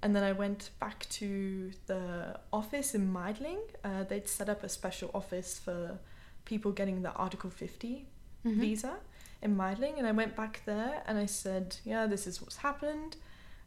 And 0.02 0.14
then 0.16 0.24
I 0.24 0.34
went 0.34 0.72
back 0.80 1.08
to 1.20 1.72
the 1.88 2.40
office 2.52 2.94
in 2.94 3.12
Meidling. 3.12 3.62
Uh, 3.86 4.04
they'd 4.04 4.28
set 4.28 4.50
up 4.50 4.64
a 4.64 4.70
special 4.70 5.10
office 5.14 5.58
for 5.58 6.00
people 6.46 6.72
getting 6.74 7.02
the 7.02 7.14
Article 7.14 7.50
50 7.50 8.06
Mhm. 8.46 8.60
visa 8.60 8.98
in 9.42 9.56
Meidling. 9.56 9.98
And 9.98 10.06
I 10.08 10.12
went 10.12 10.36
back 10.36 10.62
there 10.66 11.04
and 11.08 11.18
I 11.18 11.26
said, 11.26 11.78
Yeah, 11.86 12.06
this 12.06 12.28
is 12.28 12.42
what's 12.42 12.58
happened. 12.58 13.16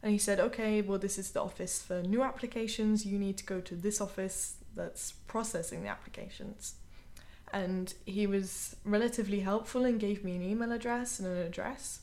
And 0.03 0.11
he 0.11 0.17
said, 0.19 0.39
Okay, 0.39 0.81
well, 0.83 0.99
this 0.99 1.17
is 1.17 1.31
the 1.31 1.41
office 1.41 1.81
for 1.81 2.01
new 2.03 2.21
applications. 2.23 3.03
You 3.05 3.17
need 3.17 3.37
to 3.37 3.45
go 3.45 3.59
to 3.61 3.75
this 3.75 3.99
office 4.01 4.57
that's 4.75 5.13
processing 5.27 5.83
the 5.83 5.89
applications. 5.89 6.75
And 7.51 7.93
he 8.05 8.25
was 8.25 8.75
relatively 8.83 9.41
helpful 9.41 9.85
and 9.85 9.99
gave 9.99 10.23
me 10.23 10.35
an 10.35 10.41
email 10.41 10.71
address 10.71 11.19
and 11.19 11.27
an 11.27 11.37
address. 11.45 11.99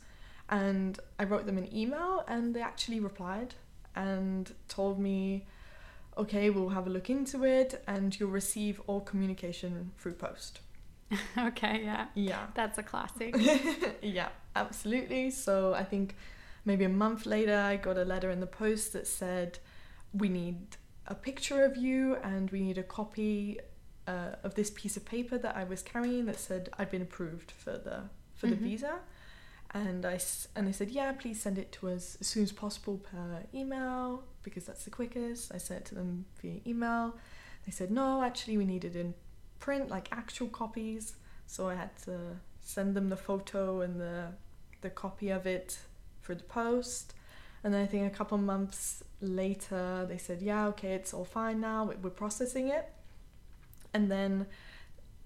And 0.49 0.99
I 1.19 1.25
wrote 1.25 1.47
them 1.47 1.59
an 1.59 1.75
email 1.75 2.25
and 2.29 2.55
they 2.55 2.63
actually 2.63 3.01
replied 3.01 3.55
and 3.97 4.53
told 4.69 5.01
me, 5.01 5.47
okay, 6.17 6.51
we'll 6.51 6.71
have 6.71 6.87
a 6.87 6.91
look 6.91 7.11
into 7.11 7.45
it 7.45 7.83
and 7.87 8.19
you'll 8.19 8.31
receive 8.31 8.81
all 8.87 9.01
communication 9.01 9.93
through 9.99 10.15
post. 10.15 10.61
okay, 11.39 11.81
yeah. 11.83 12.07
Yeah. 12.15 12.47
That's 12.55 12.79
a 12.79 12.83
classic. 12.83 13.35
yeah, 14.03 14.29
absolutely. 14.55 15.31
So 15.31 15.75
I 15.75 15.85
think 15.85 16.15
maybe 16.65 16.85
a 16.85 16.91
month 16.91 17.27
later, 17.27 17.57
I 17.57 17.77
got 17.77 17.97
a 17.97 18.05
letter 18.05 18.31
in 18.31 18.41
the 18.41 18.47
post 18.47 18.93
that 18.93 19.07
said, 19.07 19.59
we 20.13 20.29
need 20.29 20.77
a 21.11 21.15
picture 21.15 21.65
of 21.65 21.77
you 21.77 22.17
and 22.23 22.51
we 22.51 22.61
need 22.63 22.79
a 22.79 22.83
copy 22.83 23.59
uh, 24.07 24.37
of 24.43 24.55
this 24.55 24.71
piece 24.71 24.97
of 24.97 25.05
paper 25.05 25.37
that 25.39 25.55
I 25.57 25.65
was 25.65 25.83
carrying 25.83 26.25
that 26.27 26.39
said 26.39 26.71
I'd 26.79 26.91
been 26.91 27.03
approved 27.03 27.51
for 27.51 27.73
the 27.73 27.99
for 28.35 28.47
the 28.47 28.57
Mhm. 28.57 28.61
visa. 28.69 28.95
And 29.73 30.05
I 30.07 30.19
and 30.57 30.67
they 30.67 30.73
said, 30.73 30.91
yeah, 30.91 31.13
please 31.13 31.41
send 31.41 31.57
it 31.59 31.71
to 31.73 31.89
us 31.91 32.17
as 32.21 32.27
soon 32.27 32.43
as 32.43 32.53
possible 32.53 32.97
per 32.99 33.45
email 33.55 34.25
because 34.43 34.65
that's 34.65 34.85
the 34.85 34.91
quickest. 34.91 35.53
I 35.55 35.59
sent 35.59 35.81
it 35.83 35.87
to 35.91 35.95
them 35.95 36.25
via 36.41 36.61
email. 36.67 37.17
They 37.67 37.73
said, 37.73 37.91
no, 37.91 38.23
actually, 38.23 38.57
we 38.57 38.65
need 38.65 38.85
it 38.85 38.97
in 38.97 39.15
print, 39.59 39.91
like 39.91 40.09
actual 40.11 40.49
copies. 40.49 41.15
So 41.47 41.69
I 41.69 41.75
had 41.75 41.95
to 42.07 42.17
send 42.63 42.97
them 42.97 43.09
the 43.11 43.17
photo 43.29 43.81
and 43.83 44.01
the 44.01 44.33
the 44.81 44.91
copy 44.91 45.29
of 45.31 45.47
it 45.47 45.79
for 46.21 46.35
the 46.35 46.45
post. 46.45 47.15
And 47.63 47.75
then 47.75 47.83
I 47.83 47.87
think 47.87 48.07
a 48.11 48.15
couple 48.17 48.39
months 48.39 49.03
later, 49.21 50.07
they 50.09 50.17
said, 50.19 50.41
yeah, 50.41 50.67
okay, 50.69 50.93
it's 50.95 51.13
all 51.13 51.25
fine 51.25 51.61
now. 51.61 51.85
we- 51.85 51.97
We're 51.97 52.11
processing 52.11 52.69
it. 52.69 52.91
And 53.93 54.11
then, 54.11 54.47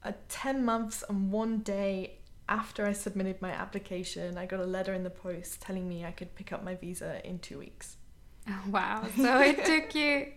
uh, 0.03 0.13
10 0.29 0.65
months 0.65 1.05
and 1.09 1.31
one 1.31 1.59
day 1.59 2.19
after 2.49 2.85
I 2.87 2.93
submitted 2.93 3.41
my 3.41 3.51
application, 3.53 4.37
I 4.37 4.47
got 4.47 4.61
a 4.61 4.67
letter 4.67 4.93
in 4.95 5.03
the 5.05 5.11
post 5.11 5.61
telling 5.63 5.89
me 5.89 6.05
I 6.05 6.11
could 6.11 6.35
pick 6.35 6.53
up 6.53 6.63
my 6.65 6.75
visa 6.75 7.27
in 7.27 7.39
two 7.39 7.59
weeks. 7.59 7.97
Oh, 8.49 8.63
wow. 8.71 9.07
So 9.17 9.41
it 9.41 9.65
took 9.73 9.95
you 9.95 10.33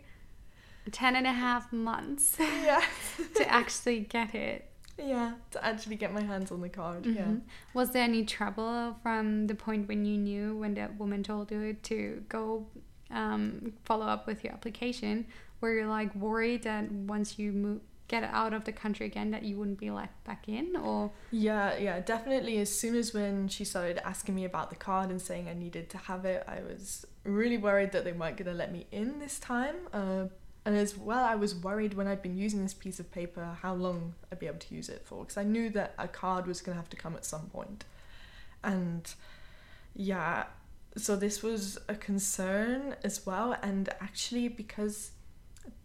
10 0.92 1.16
and 1.16 1.28
a 1.28 1.34
half 1.34 1.74
months 1.74 2.38
Yeah. 2.40 2.82
to 3.36 3.52
actually 3.52 4.02
get 4.02 4.34
it. 4.36 4.70
Yeah, 4.98 5.34
to 5.52 5.64
actually 5.66 5.96
get 5.96 6.14
my 6.14 6.22
hands 6.22 6.52
on 6.52 6.62
the 6.62 6.70
card. 6.70 7.06
Yeah. 7.06 7.26
Mhm. 7.26 7.42
Was 7.74 7.92
there 7.92 8.04
any 8.04 8.26
trouble 8.26 8.98
from 9.04 9.48
the 9.48 9.56
point 9.56 9.88
when 9.88 10.06
you 10.06 10.18
knew 10.18 10.58
when 10.58 10.74
that 10.76 10.98
woman 10.98 11.24
told 11.24 11.52
you 11.52 11.74
to 11.74 12.24
go 12.30 12.68
um, 13.10 13.74
follow 13.86 14.06
up 14.08 14.28
with 14.28 14.44
your 14.44 14.54
application? 14.54 15.26
Were 15.62 15.78
you 15.80 15.88
like 15.88 16.14
worried 16.16 16.64
that 16.64 16.92
once 16.92 17.40
you 17.40 17.52
move, 17.52 17.82
get 18.08 18.24
out 18.24 18.54
of 18.54 18.64
the 18.64 18.72
country 18.72 19.06
again, 19.06 19.32
that 19.32 19.44
you 19.44 19.58
wouldn't 19.58 19.80
be 19.80 19.90
let 19.92 20.12
back 20.24 20.48
in? 20.48 20.76
Or 20.76 21.12
Yeah, 21.32 21.78
yeah, 21.78 22.00
definitely. 22.00 22.58
As 22.60 22.70
soon 22.76 22.96
as 22.96 23.14
when 23.14 23.48
she 23.48 23.64
started 23.66 24.00
asking 24.06 24.36
me 24.36 24.46
about 24.46 24.70
the 24.70 24.76
card 24.76 25.10
and 25.10 25.22
saying 25.22 25.48
I 25.48 25.54
needed 25.54 25.90
to 25.92 25.98
have 25.98 26.26
it, 26.26 26.44
I 26.48 26.62
was 26.62 27.06
really 27.24 27.58
worried 27.58 27.92
that 27.92 28.04
they 28.04 28.14
weren't 28.14 28.38
going 28.38 28.52
to 28.52 28.54
let 28.54 28.72
me 28.72 28.88
in 28.92 29.20
this 29.20 29.40
time. 29.40 29.76
Uh, 29.94 30.26
and 30.68 30.76
as 30.76 30.98
well, 30.98 31.24
I 31.24 31.36
was 31.36 31.56
worried 31.56 31.94
when 31.94 32.08
I'd 32.08 32.22
been 32.22 32.38
using 32.38 32.62
this 32.62 32.74
piece 32.74 33.00
of 33.00 33.10
paper 33.10 33.56
how 33.62 33.74
long 33.74 34.16
I'd 34.30 34.40
be 34.40 34.48
able 34.48 34.60
to 34.60 34.76
use 34.76 34.90
it 34.90 35.02
for 35.06 35.24
because 35.24 35.38
I 35.38 35.44
knew 35.44 35.70
that 35.70 35.94
a 35.98 36.10
card 36.10 36.46
was 36.46 36.60
going 36.60 36.76
to 36.76 36.82
have 36.82 36.90
to 36.90 36.98
come 36.98 37.16
at 37.16 37.24
some 37.24 37.48
point. 37.48 37.86
And 38.66 39.10
yeah, 39.96 40.48
so 40.98 41.16
this 41.16 41.42
was 41.42 41.78
a 41.88 41.96
concern 41.96 42.98
as 43.02 43.26
well. 43.26 43.56
And 43.64 43.88
actually, 44.02 44.50
because 44.50 45.12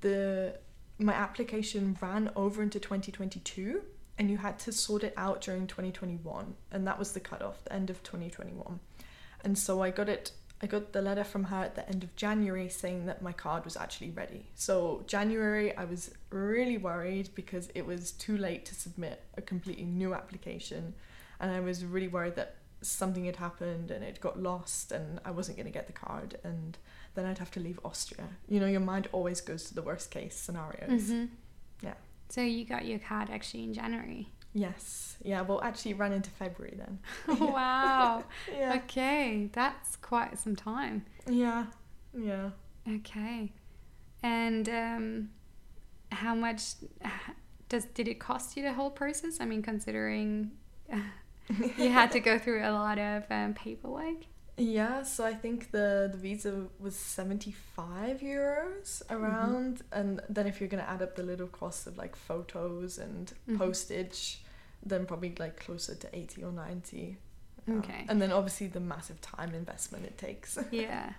the 0.01 0.59
my 0.99 1.12
application 1.12 1.97
ran 2.03 2.33
over 2.35 2.61
into 2.61 2.81
2022 2.81 3.83
and 4.19 4.33
you 4.33 4.39
had 4.39 4.59
to 4.59 4.73
sort 4.73 5.05
it 5.05 5.15
out 5.17 5.43
during 5.43 5.69
2021 5.69 6.55
and 6.73 6.87
that 6.89 6.99
was 6.99 7.12
the 7.12 7.21
cutoff 7.21 7.62
the 7.65 7.73
end 7.73 7.89
of 7.89 8.03
2021 8.05 8.79
and 9.43 9.59
so 9.59 9.83
i 9.83 9.91
got 9.91 10.09
it 10.09 10.31
i 10.62 10.66
got 10.66 10.92
the 10.92 11.02
letter 11.02 11.25
from 11.25 11.45
her 11.45 11.57
at 11.64 11.75
the 11.75 11.88
end 11.88 12.02
of 12.04 12.14
january 12.16 12.69
saying 12.69 13.07
that 13.07 13.21
my 13.23 13.33
card 13.33 13.64
was 13.64 13.76
actually 13.76 14.11
ready 14.11 14.47
so 14.54 15.02
january 15.07 15.76
i 15.76 15.85
was 15.85 16.12
really 16.31 16.78
worried 16.78 17.28
because 17.35 17.69
it 17.75 17.85
was 17.87 18.12
too 18.12 18.37
late 18.37 18.64
to 18.64 18.75
submit 18.75 19.23
a 19.37 19.42
completely 19.42 19.85
new 19.85 20.14
application 20.14 20.95
and 21.40 21.50
i 21.50 21.61
was 21.61 21.85
really 21.85 22.09
worried 22.09 22.37
that 22.37 22.57
something 22.81 23.25
had 23.26 23.37
happened 23.37 23.90
and 23.92 24.02
it 24.04 24.21
got 24.21 24.40
lost 24.42 24.90
and 24.92 25.21
i 25.25 25.31
wasn't 25.31 25.57
going 25.57 25.66
to 25.66 25.73
get 25.73 25.87
the 25.87 25.92
card 25.92 26.37
and 26.45 26.78
then 27.14 27.25
i'd 27.26 27.38
have 27.38 27.50
to 27.50 27.61
leave 27.61 27.78
austria 27.85 28.26
you 28.49 28.59
know 28.59 28.66
your 28.66 28.81
mind 28.81 29.09
always 29.12 29.40
goes 29.40 29.64
to 29.64 29.75
the 29.75 29.83
worst 29.83 30.11
case 30.11 30.35
scenarios 30.37 31.11
Mhm. 31.11 31.28
Yeah. 31.83 31.95
So 32.28 32.40
you 32.42 32.64
got 32.64 32.87
your 32.87 32.99
card 33.00 33.28
actually 33.31 33.64
in 33.64 33.75
January. 33.75 34.28
Yes. 34.54 35.16
Yeah. 35.23 35.42
Well, 35.42 35.61
actually, 35.62 35.92
it 35.92 35.99
ran 35.99 36.12
into 36.12 36.30
February 36.30 36.76
then. 36.76 36.99
wow. 37.38 38.25
Yeah. 38.52 38.75
Okay, 38.85 39.49
that's 39.52 39.97
quite 39.97 40.38
some 40.38 40.56
time. 40.56 41.04
Yeah. 41.28 41.66
Yeah. 42.16 42.50
Okay. 42.88 43.52
And 44.23 44.68
um, 44.68 45.30
how 46.11 46.35
much 46.35 46.75
does 47.68 47.87
did 47.87 48.09
it 48.09 48.21
cost 48.21 48.56
you 48.56 48.62
the 48.62 48.73
whole 48.75 48.90
process? 48.90 49.40
I 49.40 49.47
mean, 49.47 49.62
considering 49.62 50.52
you 51.78 51.90
had 51.90 52.12
to 52.12 52.21
go 52.21 52.38
through 52.38 52.62
a 52.62 52.73
lot 52.73 52.99
of 52.99 53.25
um, 53.30 53.54
paperwork. 53.54 54.25
Yeah. 54.56 55.02
So 55.02 55.25
I 55.25 55.35
think 55.35 55.71
the 55.71 56.09
the 56.12 56.18
visa 56.18 56.66
was 56.78 56.94
seventy 56.97 57.52
five 57.52 58.21
euros 58.21 59.02
around, 59.11 59.82
and 59.92 60.21
then 60.28 60.47
if 60.47 60.61
you're 60.61 60.68
gonna 60.68 60.82
add 60.82 61.02
up 61.02 61.16
the 61.16 61.23
little 61.23 61.49
costs 61.49 61.87
of 61.87 61.97
like 61.97 62.14
photos 62.16 62.99
and 62.99 63.32
Mhm. 63.49 63.59
postage, 63.59 64.42
then 64.85 65.06
probably 65.06 65.35
like 65.38 65.56
closer 65.59 65.94
to 65.94 66.09
eighty 66.16 66.42
or 66.44 66.52
ninety. 66.52 67.16
Uh, 67.68 67.75
Okay. 67.78 68.04
and 68.09 68.21
then 68.21 68.32
obviously 68.32 68.66
the 68.66 68.80
massive 68.80 69.21
time 69.21 69.54
investment 69.54 70.04
it 70.04 70.18
takes. 70.18 70.59
yeah. 70.71 71.12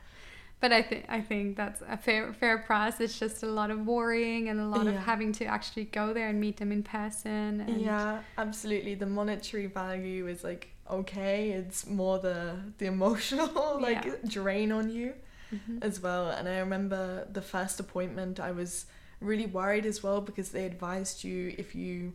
But 0.60 0.72
I 0.72 0.82
think 0.82 1.06
I 1.10 1.20
think 1.20 1.58
that's 1.58 1.82
a 1.82 1.98
fair 1.98 2.32
fair 2.34 2.60
price. 2.60 3.02
It's 3.02 3.18
just 3.20 3.44
a 3.44 3.48
lot 3.48 3.70
of 3.72 3.86
worrying 3.86 4.48
and 4.48 4.60
a 4.60 4.66
lot 4.68 4.88
of 4.88 4.96
having 4.96 5.32
to 5.34 5.46
actually 5.46 5.86
go 5.86 6.14
there 6.14 6.30
and 6.30 6.40
meet 6.40 6.58
them 6.58 6.72
in 6.72 6.84
person. 6.84 7.62
And 7.62 7.82
Yeah, 7.82 8.22
absolutely. 8.38 8.94
The 8.96 9.06
monetary 9.08 9.66
value 9.66 10.28
is 10.28 10.44
like 10.44 10.70
okay. 10.90 11.52
It's 11.52 11.86
more 11.88 12.20
the 12.20 12.56
the 12.78 12.86
emotional 12.86 13.80
like 13.82 14.06
Yeah. 14.06 14.16
drain 14.28 14.72
on 14.72 14.90
you 14.90 15.14
Mhm. 15.52 15.84
as 15.84 16.02
well. 16.02 16.30
And 16.30 16.48
I 16.48 16.58
remember 16.60 17.28
the 17.32 17.42
first 17.42 17.80
appointment, 17.80 18.40
I 18.40 18.52
was 18.52 18.86
really 19.22 19.46
worried 19.46 19.86
as 19.86 20.02
well 20.04 20.20
because 20.22 20.50
they 20.50 20.66
advised 20.66 21.24
you 21.24 21.54
if 21.58 21.76
you 21.76 22.14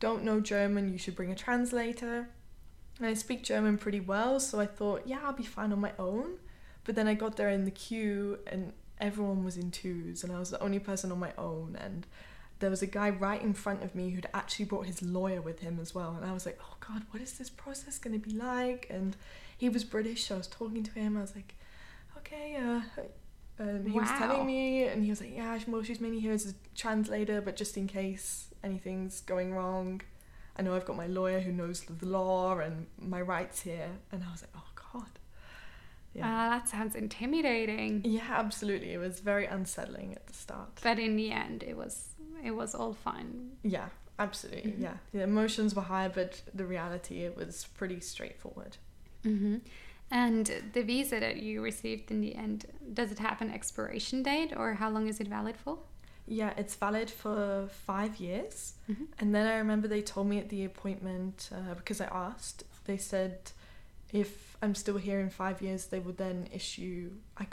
don't 0.00 0.22
know 0.24 0.40
German, 0.40 0.90
you 0.92 0.98
should 0.98 1.16
bring 1.16 1.30
a 1.30 1.34
translator. 1.34 2.28
And 2.98 3.06
I 3.06 3.14
speak 3.14 3.42
German 3.42 3.76
pretty 3.76 4.00
well, 4.00 4.40
so 4.40 4.58
I 4.60 4.66
thought, 4.66 5.02
yeah, 5.06 5.18
I'll 5.24 5.32
be 5.32 5.42
fine 5.44 5.72
on 5.72 5.80
my 5.80 5.92
own. 5.98 6.38
But 6.84 6.94
then 6.94 7.06
I 7.08 7.14
got 7.14 7.36
there 7.36 7.50
in 7.50 7.64
the 7.64 7.70
queue 7.70 8.38
and 8.46 8.72
everyone 8.98 9.44
was 9.44 9.56
in 9.58 9.70
twos, 9.70 10.22
and 10.24 10.32
I 10.32 10.38
was 10.38 10.50
the 10.50 10.60
only 10.62 10.78
person 10.78 11.12
on 11.12 11.18
my 11.18 11.32
own. 11.36 11.76
And 11.78 12.06
there 12.58 12.70
was 12.70 12.82
a 12.82 12.86
guy 12.86 13.10
right 13.10 13.42
in 13.42 13.52
front 13.52 13.82
of 13.82 13.94
me 13.94 14.10
who'd 14.10 14.26
actually 14.32 14.64
brought 14.64 14.86
his 14.86 15.02
lawyer 15.02 15.42
with 15.42 15.60
him 15.60 15.78
as 15.80 15.94
well. 15.94 16.16
And 16.16 16.24
I 16.24 16.32
was 16.32 16.46
like, 16.46 16.58
oh 16.62 16.76
God, 16.80 17.02
what 17.10 17.22
is 17.22 17.32
this 17.34 17.50
process 17.50 17.98
going 17.98 18.18
to 18.18 18.28
be 18.28 18.34
like? 18.34 18.86
And 18.88 19.16
he 19.56 19.68
was 19.68 19.84
British, 19.84 20.26
so 20.26 20.36
I 20.36 20.38
was 20.38 20.46
talking 20.46 20.82
to 20.82 20.92
him. 20.92 21.16
I 21.16 21.20
was 21.20 21.34
like, 21.34 21.54
okay, 22.18 22.56
uh, 22.56 22.80
and 23.58 23.88
he 23.88 23.98
was 23.98 24.08
telling 24.10 24.46
me, 24.46 24.84
and 24.84 25.02
he 25.02 25.10
was 25.10 25.20
like, 25.20 25.34
yeah, 25.34 25.58
well, 25.66 25.82
she's 25.82 26.00
mainly 26.00 26.20
here 26.20 26.32
as 26.32 26.46
a 26.46 26.54
translator, 26.74 27.40
but 27.40 27.56
just 27.56 27.76
in 27.76 27.86
case 27.86 28.48
anything's 28.62 29.20
going 29.22 29.54
wrong, 29.54 30.02
I 30.58 30.62
know 30.62 30.74
I've 30.74 30.84
got 30.84 30.96
my 30.96 31.06
lawyer 31.06 31.40
who 31.40 31.52
knows 31.52 31.82
the 31.82 32.06
law 32.06 32.58
and 32.58 32.86
my 32.98 33.20
rights 33.20 33.60
here. 33.60 33.88
And 34.12 34.22
I 34.26 34.30
was 34.30 34.42
like, 34.42 34.52
oh 34.56 34.82
God. 34.92 35.10
Yeah. 36.14 36.24
Ah, 36.24 36.50
that 36.50 36.68
sounds 36.68 36.94
intimidating. 36.96 38.00
yeah, 38.04 38.22
absolutely. 38.30 38.92
It 38.94 38.98
was 38.98 39.20
very 39.20 39.44
unsettling 39.46 40.14
at 40.14 40.26
the 40.26 40.32
start. 40.32 40.80
But 40.82 40.98
in 40.98 41.16
the 41.16 41.30
end, 41.30 41.62
it 41.62 41.76
was 41.76 42.14
it 42.44 42.52
was 42.52 42.74
all 42.74 42.92
fine. 42.92 43.52
Yeah, 43.62 43.88
absolutely. 44.18 44.72
Mhm. 44.72 44.82
Yeah. 44.82 44.96
The 45.12 45.22
emotions 45.22 45.74
were 45.74 45.82
high, 45.82 46.08
but 46.08 46.42
the 46.54 46.64
reality, 46.66 47.22
it 47.24 47.36
was 47.36 47.66
pretty 47.78 48.00
straightforward. 48.00 48.76
hmm 49.22 49.56
And 50.10 50.46
the 50.72 50.82
visa 50.82 51.18
that 51.20 51.36
you 51.42 51.60
received 51.62 52.10
in 52.12 52.20
the 52.20 52.36
end, 52.36 52.66
does 52.94 53.10
it 53.10 53.18
have 53.18 53.40
an 53.42 53.50
expiration 53.50 54.22
date 54.22 54.52
or 54.56 54.74
how 54.74 54.88
long 54.90 55.08
is 55.08 55.18
it 55.20 55.26
valid 55.28 55.56
for? 55.56 55.78
Yeah, 56.28 56.52
it's 56.56 56.74
valid 56.76 57.10
for 57.10 57.68
five 57.86 58.16
years. 58.20 58.74
Mhm. 58.88 59.06
And 59.18 59.34
then 59.34 59.46
I 59.46 59.56
remember 59.58 59.88
they 59.88 60.02
told 60.02 60.26
me 60.28 60.38
at 60.38 60.48
the 60.48 60.64
appointment, 60.64 61.50
uh, 61.52 61.74
because 61.74 62.00
I 62.00 62.06
asked, 62.06 62.62
they 62.84 62.96
said 62.98 63.50
if 64.12 64.56
I'm 64.62 64.74
still 64.76 64.96
here 64.98 65.18
in 65.20 65.30
five 65.30 65.60
years, 65.60 65.86
they 65.86 65.98
would 65.98 66.16
then 66.18 66.48
issue, 66.52 67.10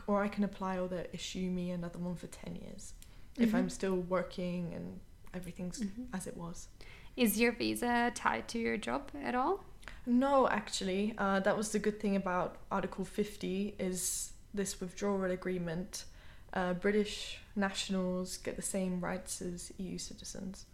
or 0.08 0.24
I 0.24 0.28
can 0.28 0.44
apply 0.44 0.78
or 0.80 0.88
they'll 0.88 1.06
issue 1.12 1.50
me 1.50 1.72
another 1.72 1.98
one 2.00 2.16
for 2.16 2.28
10 2.28 2.56
years. 2.56 2.94
If 3.38 3.52
Mhm. 3.52 3.56
I'm 3.56 3.70
still 3.70 3.96
working 3.96 4.74
and 4.74 5.00
everything's 5.34 5.80
Mhm. 5.80 6.08
as 6.14 6.28
it 6.28 6.38
was. 6.38 6.68
Is 7.16 7.40
your 7.40 7.52
visa 7.52 8.12
tied 8.16 8.48
to 8.50 8.60
your 8.60 8.78
job 8.78 9.12
at 9.22 9.36
all? 9.36 9.64
No, 10.06 10.48
actually, 10.50 11.14
uh, 11.18 11.40
that 11.42 11.58
was 11.58 11.72
the 11.72 11.80
good 11.80 12.00
thing 12.00 12.16
about 12.16 12.58
Article 12.72 13.06
50 13.06 13.76
is 13.80 14.34
this 14.54 14.80
withdrawal 14.80 15.24
agreement. 15.32 16.06
Uh, 16.54 16.74
British 16.74 17.40
nationals 17.56 18.38
get 18.38 18.56
the 18.56 18.62
same 18.62 19.00
rights 19.00 19.42
as 19.42 19.72
EU 19.80 19.98
citizens. 19.98 20.66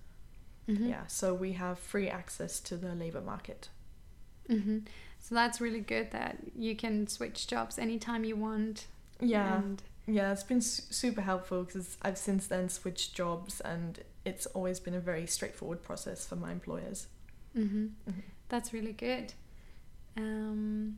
Mhm. 0.68 0.90
Yeah, 0.90 1.08
so 1.08 1.34
we 1.34 1.54
have 1.54 1.80
free 1.80 2.10
access 2.10 2.60
to 2.62 2.78
the 2.78 2.94
labour 2.96 3.22
market. 3.22 3.70
hmm 4.48 4.80
So 5.20 5.36
that's 5.36 5.60
really 5.62 5.82
good 5.82 6.12
that 6.12 6.38
you 6.56 6.76
can 6.76 7.08
switch 7.08 7.46
jobs 7.48 7.78
anytime 7.78 8.24
you 8.24 8.36
want. 8.36 8.88
Yeah, 9.22 9.60
And 9.60 9.84
yeah, 10.10 10.32
it's 10.32 10.44
been 10.44 10.62
su- 10.62 10.84
super 10.90 11.22
helpful 11.22 11.64
because 11.64 11.98
I've 12.02 12.18
since 12.18 12.48
then 12.48 12.70
switched 12.70 13.14
jobs 13.16 13.62
and 13.62 14.00
it's 14.26 14.46
always 14.48 14.80
been 14.80 14.94
a 14.94 15.00
very 15.00 15.26
straightforward 15.28 15.82
process 15.84 16.26
for 16.28 16.36
my 16.36 16.52
employers. 16.52 17.08
hmm 17.54 17.88
Mhm. 18.08 18.24
That's 18.50 18.74
really 18.74 18.94
good. 18.94 19.34
Um, 20.18 20.98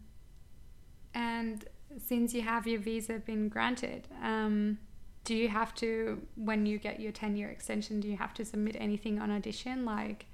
and 1.13 1.65
since 1.97 2.33
you 2.33 2.41
have 2.41 2.65
your 2.67 2.79
visa 2.79 3.19
been 3.19 3.49
granted, 3.49 4.07
um, 4.21 4.77
do 5.23 5.35
you 5.35 5.49
have 5.49 5.75
to, 5.75 6.21
when 6.35 6.65
you 6.65 6.77
get 6.79 6.99
your 6.99 7.11
10 7.11 7.35
year 7.35 7.49
extension, 7.49 7.99
do 7.99 8.07
you 8.07 8.17
have 8.17 8.33
to 8.35 8.45
submit 8.45 8.75
anything 8.79 9.19
on 9.19 9.29
audition, 9.31 9.85
like 9.85 10.25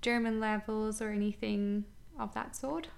German 0.00 0.40
levels 0.40 1.02
or 1.02 1.10
anything 1.10 1.84
of 2.18 2.32
that 2.34 2.54
sort? 2.56 2.88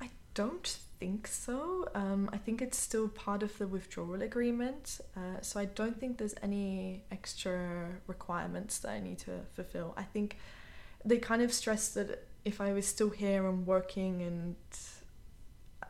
I 0.00 0.10
don't 0.34 0.76
think 0.98 1.26
so. 1.26 1.88
Um, 1.94 2.30
I 2.32 2.36
think 2.36 2.62
it's 2.62 2.78
still 2.78 3.08
part 3.08 3.42
of 3.42 3.56
the 3.58 3.66
withdrawal 3.66 4.22
agreement. 4.22 5.00
Uh, 5.16 5.40
so 5.40 5.60
I 5.60 5.66
don't 5.66 5.98
think 5.98 6.18
there's 6.18 6.34
any 6.42 7.04
extra 7.10 7.90
requirements 8.06 8.78
that 8.78 8.90
I 8.90 9.00
need 9.00 9.18
to 9.20 9.40
fulfill. 9.52 9.94
I 9.96 10.02
think 10.02 10.36
they 11.04 11.18
kind 11.18 11.42
of 11.42 11.52
stressed 11.52 11.94
that 11.94 12.26
if 12.44 12.60
I 12.60 12.72
was 12.72 12.86
still 12.86 13.10
here 13.10 13.46
and 13.46 13.66
working 13.66 14.22
and 14.22 14.56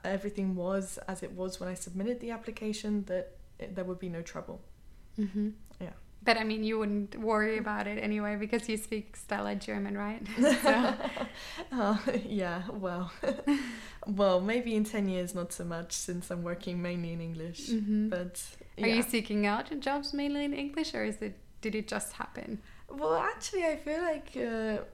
everything 0.05 0.55
was 0.55 0.99
as 1.09 1.23
it 1.23 1.33
was 1.33 1.61
when 1.61 1.69
I 1.69 1.75
submitted 1.75 2.21
the 2.21 2.31
application, 2.31 3.05
that 3.05 3.37
it, 3.59 3.75
there 3.75 3.85
would 3.85 3.99
be 3.99 4.09
no 4.09 4.23
trouble. 4.23 4.61
Mm-hmm. 5.19 5.51
Yeah. 5.81 5.91
But 6.25 6.39
I 6.39 6.45
mean, 6.45 6.65
you 6.65 6.79
wouldn't 6.79 7.19
worry 7.19 7.59
about 7.59 7.87
it 7.87 7.99
anyway 8.03 8.37
because 8.37 8.69
you 8.69 8.77
speak 8.77 9.17
stellar 9.17 9.55
German, 9.55 9.97
right? 9.97 10.27
so. 10.63 10.95
oh, 11.73 12.03
yeah, 12.27 12.63
well, 12.73 13.13
well, 14.07 14.41
maybe 14.41 14.75
in 14.75 14.85
10 14.85 15.09
years, 15.09 15.35
not 15.35 15.53
so 15.53 15.65
much 15.65 15.93
since 15.93 16.31
I'm 16.31 16.43
working 16.43 16.81
mainly 16.81 17.13
in 17.13 17.21
English. 17.21 17.69
Mhm. 17.69 18.11
But 18.11 18.43
Are 18.81 18.89
you 18.89 19.03
seeking 19.03 19.47
out 19.47 19.79
jobs 19.81 20.15
mainly 20.15 20.45
in 20.45 20.53
English, 20.55 20.95
or 20.95 21.05
is 21.05 21.21
it 21.21 21.37
did 21.61 21.75
it 21.75 21.89
just 21.89 22.13
happen? 22.15 22.61
Well, 22.89 23.15
actually, 23.17 23.65
I 23.65 23.77
feel 23.77 24.03
like 24.03 24.37
uh, 24.37 24.85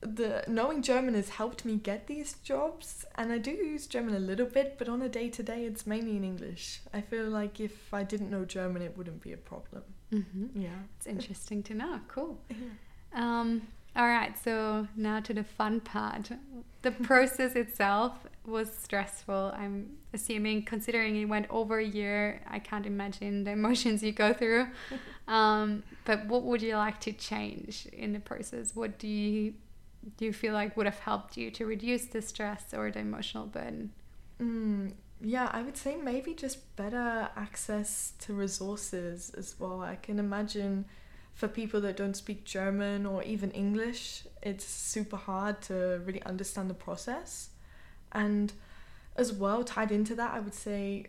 the 0.00 0.44
knowing 0.48 0.82
German 0.82 1.14
has 1.14 1.30
helped 1.30 1.64
me 1.64 1.76
get 1.76 2.06
these 2.06 2.34
jobs, 2.44 3.06
and 3.16 3.32
I 3.32 3.38
do 3.38 3.50
use 3.52 3.86
German 3.86 4.14
a 4.14 4.18
little 4.18 4.46
bit, 4.46 4.76
but 4.78 4.88
on 4.88 5.00
a 5.02 5.08
day 5.08 5.30
to 5.30 5.42
day, 5.42 5.64
it's 5.64 5.86
mainly 5.86 6.16
in 6.16 6.24
English. 6.24 6.80
I 6.92 7.00
feel 7.00 7.24
like 7.26 7.58
if 7.58 7.92
I 7.94 8.02
didn't 8.02 8.30
know 8.30 8.44
German, 8.44 8.82
it 8.82 8.96
wouldn't 8.98 9.22
be 9.22 9.32
a 9.32 9.38
problem. 9.38 9.82
Mm-hmm. 10.12 10.60
Yeah. 10.60 10.68
It's 10.96 11.06
interesting 11.06 11.62
to 11.64 11.74
know. 11.74 12.00
Cool. 12.08 12.38
Um, 13.14 13.62
all 13.96 14.06
right, 14.06 14.36
so 14.42 14.88
now 14.96 15.20
to 15.20 15.32
the 15.32 15.44
fun 15.44 15.80
part. 15.80 16.30
The 16.82 16.90
process 17.10 17.54
itself 17.54 18.12
was 18.44 18.72
stressful. 18.76 19.54
I'm 19.56 19.96
assuming, 20.12 20.64
considering 20.64 21.16
it 21.16 21.26
went 21.26 21.46
over 21.48 21.78
a 21.78 21.84
year, 21.84 22.40
I 22.48 22.58
can't 22.58 22.86
imagine 22.86 23.44
the 23.44 23.50
emotions 23.60 24.02
you 24.02 24.12
go 24.12 24.32
through. 24.32 24.66
Um, 25.28 25.84
but 26.04 26.26
what 26.26 26.42
would 26.42 26.60
you 26.60 26.76
like 26.76 27.00
to 27.00 27.12
change 27.12 27.86
in 27.92 28.12
the 28.12 28.20
process? 28.20 28.74
What 28.74 28.98
do 28.98 29.08
you 29.08 29.54
do 30.18 30.26
you 30.26 30.34
feel 30.34 30.52
like 30.52 30.76
would 30.76 30.84
have 30.84 30.98
helped 30.98 31.38
you 31.38 31.50
to 31.52 31.64
reduce 31.64 32.04
the 32.04 32.20
stress 32.20 32.74
or 32.74 32.90
the 32.90 32.98
emotional 32.98 33.46
burden? 33.46 33.90
Mm, 34.38 34.92
yeah, 35.24 35.48
I 35.52 35.62
would 35.62 35.76
say 35.76 35.96
maybe 35.96 36.34
just 36.34 36.76
better 36.76 37.28
access 37.36 38.12
to 38.20 38.34
resources 38.34 39.30
as 39.36 39.54
well. 39.58 39.80
I 39.80 39.96
can 39.96 40.18
imagine 40.18 40.84
for 41.32 41.48
people 41.48 41.80
that 41.80 41.96
don't 41.96 42.14
speak 42.14 42.44
German 42.44 43.06
or 43.06 43.22
even 43.22 43.50
English, 43.50 44.24
it's 44.42 44.64
super 44.64 45.16
hard 45.16 45.62
to 45.62 46.00
really 46.04 46.22
understand 46.22 46.70
the 46.70 46.74
process. 46.74 47.50
And 48.12 48.52
as 49.16 49.32
well, 49.32 49.64
tied 49.64 49.90
into 49.90 50.14
that, 50.14 50.32
I 50.32 50.40
would 50.40 50.54
say 50.54 51.06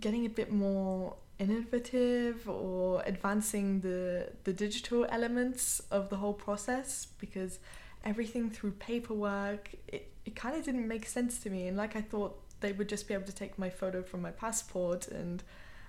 getting 0.00 0.24
a 0.24 0.28
bit 0.30 0.50
more 0.50 1.16
innovative 1.38 2.48
or 2.48 3.02
advancing 3.06 3.80
the 3.80 4.28
the 4.42 4.52
digital 4.52 5.06
elements 5.08 5.80
of 5.90 6.08
the 6.08 6.16
whole 6.16 6.32
process 6.34 7.06
because 7.20 7.60
everything 8.04 8.50
through 8.50 8.72
paperwork 8.72 9.70
it, 9.86 10.10
it 10.24 10.34
kind 10.34 10.56
of 10.56 10.64
didn't 10.64 10.86
make 10.88 11.06
sense 11.06 11.38
to 11.38 11.48
me 11.48 11.68
and 11.68 11.76
like 11.76 11.94
i 11.94 12.00
thought 12.00 12.40
they 12.60 12.72
would 12.72 12.88
just 12.88 13.06
be 13.08 13.14
able 13.14 13.24
to 13.26 13.32
take 13.34 13.58
my 13.58 13.70
photo 13.70 14.02
from 14.02 14.20
my 14.22 14.30
passport 14.30 15.08
and 15.08 15.42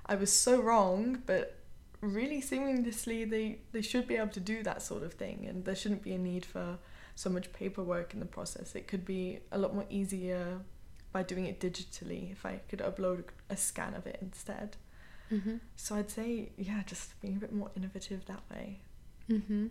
i 0.05 0.15
was 0.15 0.31
so 0.31 0.59
wrong 0.61 1.21
but 1.25 1.55
really 2.01 2.41
seamlessly 2.41 3.29
they 3.29 3.59
they 3.71 3.81
should 3.81 4.07
be 4.07 4.15
able 4.15 4.29
to 4.29 4.39
do 4.39 4.63
that 4.63 4.81
sort 4.81 5.03
of 5.03 5.13
thing 5.13 5.45
and 5.47 5.65
there 5.65 5.75
shouldn't 5.75 6.01
be 6.03 6.13
a 6.13 6.17
need 6.17 6.45
for 6.45 6.77
so 7.15 7.29
much 7.29 7.51
paperwork 7.51 8.13
in 8.13 8.19
the 8.19 8.25
process 8.25 8.75
it 8.75 8.88
could 8.88 9.03
be 9.05 9.39
a 9.51 9.57
lot 9.57 9.73
more 9.75 9.85
easier 9.89 10.59
by 11.11 11.21
doing 11.23 11.45
it 11.45 11.59
digitally 11.59 12.31
if 12.31 12.45
i 12.45 12.59
could 12.69 12.79
upload 12.79 13.23
a 13.49 13.57
scan 13.57 13.93
of 13.93 14.05
it 14.07 14.17
instead 14.21 14.77
Mm-hmm. 15.31 15.57
so 15.75 15.95
i'd 15.95 16.09
say 16.09 16.49
yeah 16.57 16.81
just 16.88 17.19
being 17.21 17.35
a 17.35 17.39
bit 17.39 17.53
more 17.53 17.69
innovative 17.77 18.25
that 18.25 18.41
way 18.51 18.79
Mm-hmm. 19.29 19.67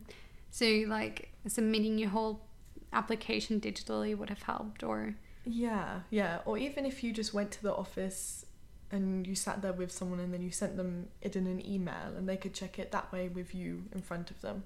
So, 0.50 0.84
like, 0.86 1.32
submitting 1.48 1.98
your 1.98 2.10
whole 2.10 2.46
application 2.92 3.60
digitally 3.60 4.16
would 4.16 4.28
have 4.30 4.42
helped, 4.44 4.82
or 4.84 5.16
Yeah, 5.50 6.00
yeah. 6.10 6.40
Or 6.44 6.58
even 6.58 6.84
if 6.84 7.02
you 7.02 7.12
just 7.12 7.32
went 7.32 7.50
to 7.52 7.62
the 7.62 7.74
office 7.74 8.44
and 8.90 9.26
you 9.26 9.34
sat 9.34 9.62
there 9.62 9.72
with 9.72 9.90
someone 9.90 10.20
and 10.20 10.32
then 10.32 10.42
you 10.42 10.50
sent 10.50 10.76
them 10.76 11.08
it 11.22 11.36
in 11.36 11.46
an 11.46 11.64
email 11.66 12.14
and 12.16 12.28
they 12.28 12.36
could 12.36 12.54
check 12.54 12.78
it 12.78 12.90
that 12.92 13.10
way 13.12 13.28
with 13.28 13.54
you 13.54 13.84
in 13.92 14.02
front 14.02 14.30
of 14.30 14.40
them 14.40 14.64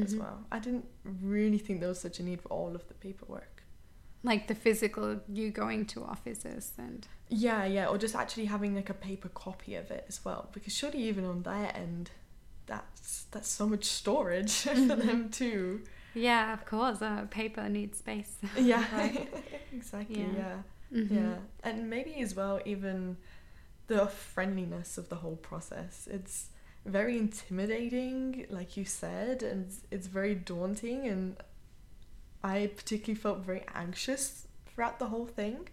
as 0.00 0.14
Mhm. 0.14 0.18
well. 0.20 0.44
I 0.50 0.58
didn't 0.58 0.86
really 1.04 1.58
think 1.58 1.80
there 1.80 1.88
was 1.88 2.00
such 2.00 2.18
a 2.20 2.22
need 2.22 2.40
for 2.42 2.48
all 2.48 2.74
of 2.74 2.88
the 2.88 2.94
paperwork. 2.94 3.50
like 4.26 4.46
the 4.46 4.54
physical 4.54 5.20
you 5.28 5.50
going 5.50 5.84
to 5.84 6.02
offices 6.02 6.72
and 6.78 7.06
Yeah, 7.28 7.66
yeah. 7.66 7.88
Or 7.88 7.98
just 7.98 8.14
actually 8.14 8.46
having 8.46 8.74
like 8.74 8.88
a 8.88 8.94
paper 8.94 9.28
copy 9.28 9.74
of 9.74 9.90
it 9.90 10.06
as 10.08 10.24
well. 10.24 10.48
Because 10.54 10.72
surely 10.74 11.00
even 11.10 11.26
on 11.26 11.42
their 11.42 11.70
end 11.76 12.10
that's 12.64 13.24
that's 13.30 13.48
so 13.48 13.68
much 13.68 13.84
storage 13.84 14.52
for 14.88 14.96
them 14.96 15.28
too. 15.28 15.82
Yeah, 16.14 16.52
of 16.52 16.64
course, 16.66 17.02
uh, 17.02 17.26
paper 17.30 17.68
needs 17.68 17.98
space. 17.98 18.36
Yeah. 18.58 18.84
Right. 18.92 19.28
exactly, 19.72 20.20
Yeah. 20.20 20.32
yeah. 20.36 20.56
Mhm. 20.92 21.10
Yeah, 21.10 21.36
and 21.62 21.90
maybe 21.90 22.14
as 22.20 22.34
well, 22.36 22.60
even 22.64 23.16
the 23.86 24.06
friendliness 24.06 24.98
of 24.98 25.08
the 25.08 25.16
whole 25.16 25.36
process. 25.36 26.08
It's 26.10 26.50
very 26.86 27.18
intimidating, 27.18 28.46
like 28.50 28.76
you 28.76 28.84
said, 28.84 29.42
and 29.42 29.72
it's 29.90 30.06
very 30.06 30.34
daunting. 30.34 31.06
And 31.08 31.36
I 32.42 32.70
particularly 32.76 33.20
felt 33.20 33.38
very 33.40 33.64
anxious 33.74 34.46
throughout 34.66 34.98
the 34.98 35.06
whole 35.06 35.26
thing. 35.26 35.68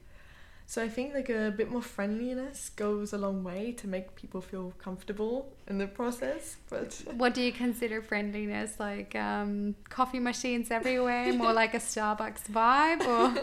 So 0.71 0.81
I 0.81 0.87
think 0.87 1.13
like 1.13 1.27
a 1.27 1.51
bit 1.51 1.69
more 1.69 1.81
friendliness 1.81 2.69
goes 2.69 3.11
a 3.11 3.17
long 3.17 3.43
way 3.43 3.73
to 3.73 3.89
make 3.89 4.15
people 4.15 4.39
feel 4.39 4.71
comfortable 4.77 5.51
in 5.67 5.79
the 5.79 5.85
process. 5.85 6.55
But 6.69 6.93
What 7.17 7.33
do 7.33 7.41
you 7.41 7.51
consider 7.51 8.01
friendliness? 8.01 8.79
Like 8.79 9.13
um, 9.13 9.75
coffee 9.89 10.21
machines 10.21 10.71
everywhere, 10.71 11.33
more 11.33 11.51
like 11.51 11.73
a 11.73 11.79
Starbucks 11.91 12.43
vibe, 12.43 13.05
or 13.05 13.37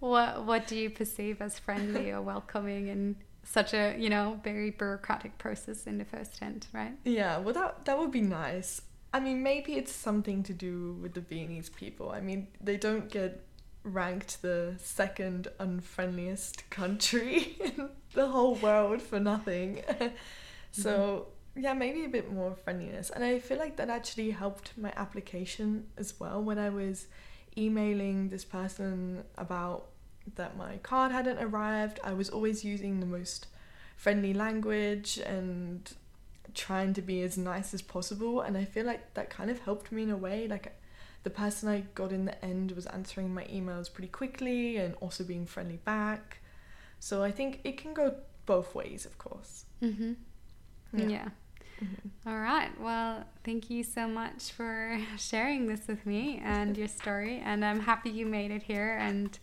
what? 0.00 0.44
What 0.44 0.66
do 0.66 0.74
you 0.74 0.90
perceive 0.90 1.40
as 1.40 1.56
friendly 1.56 2.10
or 2.10 2.20
welcoming 2.20 2.88
in 2.88 3.14
such 3.44 3.74
a 3.74 3.94
you 3.96 4.10
know 4.10 4.40
very 4.42 4.70
bureaucratic 4.70 5.38
process 5.38 5.86
in 5.86 5.98
the 5.98 6.04
first 6.04 6.40
hand, 6.40 6.66
right? 6.72 6.94
Yeah, 7.04 7.38
well, 7.38 7.54
that 7.54 7.84
that 7.84 7.96
would 7.96 8.10
be 8.10 8.22
nice. 8.22 8.82
I 9.14 9.20
mean, 9.20 9.44
maybe 9.44 9.74
it's 9.74 9.92
something 9.92 10.42
to 10.42 10.52
do 10.52 10.98
with 11.00 11.14
the 11.14 11.20
Viennese 11.20 11.68
people. 11.68 12.10
I 12.10 12.20
mean, 12.20 12.48
they 12.60 12.76
don't 12.76 13.08
get 13.08 13.44
ranked 13.84 14.42
the 14.42 14.74
second 14.78 15.48
unfriendliest 15.58 16.68
country 16.70 17.56
in 17.60 17.88
the 18.14 18.28
whole 18.28 18.54
world 18.56 19.02
for 19.02 19.18
nothing. 19.18 19.82
so 20.70 21.26
mm-hmm. 21.56 21.62
yeah, 21.62 21.72
maybe 21.72 22.04
a 22.04 22.08
bit 22.08 22.32
more 22.32 22.54
friendliness, 22.54 23.10
and 23.10 23.24
I 23.24 23.38
feel 23.38 23.58
like 23.58 23.76
that 23.76 23.90
actually 23.90 24.30
helped 24.30 24.76
my 24.76 24.92
application 24.96 25.86
as 25.96 26.18
well 26.18 26.42
when 26.42 26.58
I 26.58 26.70
was 26.70 27.06
emailing 27.56 28.28
this 28.28 28.44
person 28.44 29.24
about 29.36 29.88
that 30.36 30.56
my 30.56 30.76
card 30.78 31.12
hadn't 31.12 31.38
arrived. 31.38 32.00
I 32.04 32.12
was 32.12 32.30
always 32.30 32.64
using 32.64 33.00
the 33.00 33.06
most 33.06 33.48
friendly 33.96 34.32
language 34.32 35.18
and 35.18 35.92
trying 36.54 36.92
to 36.94 37.02
be 37.02 37.22
as 37.22 37.38
nice 37.38 37.72
as 37.72 37.80
possible 37.82 38.40
and 38.40 38.56
I 38.56 38.64
feel 38.64 38.84
like 38.84 39.14
that 39.14 39.30
kind 39.30 39.50
of 39.50 39.60
helped 39.60 39.90
me 39.90 40.02
in 40.02 40.10
a 40.10 40.16
way 40.16 40.46
like 40.48 40.74
the 41.22 41.30
person 41.30 41.68
I 41.68 41.80
got 41.94 42.12
in 42.12 42.24
the 42.24 42.44
end 42.44 42.72
was 42.72 42.86
answering 42.86 43.32
my 43.32 43.44
emails 43.44 43.92
pretty 43.92 44.08
quickly 44.08 44.76
and 44.76 44.94
also 45.00 45.24
being 45.24 45.46
friendly 45.46 45.78
back 45.84 46.38
so 46.98 47.22
I 47.22 47.30
think 47.30 47.60
it 47.64 47.76
can 47.78 47.94
go 47.94 48.14
both 48.46 48.74
ways 48.74 49.06
of 49.06 49.18
course 49.18 49.64
Mm-hmm. 49.82 50.12
Yeah. 50.94 51.08
yeah. 51.08 51.28
Mhm. 51.82 52.10
All 52.26 52.38
right. 52.38 52.70
Well, 52.80 53.24
thank 53.44 53.68
you 53.70 53.82
so 53.82 54.06
much 54.06 54.52
for 54.52 55.00
sharing 55.18 55.66
this 55.66 55.88
with 55.88 56.06
me 56.06 56.40
and 56.44 56.76
your 56.76 56.86
story. 56.86 57.42
And 57.44 57.64
I'm 57.64 57.80
happy 57.80 58.10
you 58.10 58.26
made 58.26 58.50
it 58.52 58.62
here 58.62 58.96
and 59.00 59.36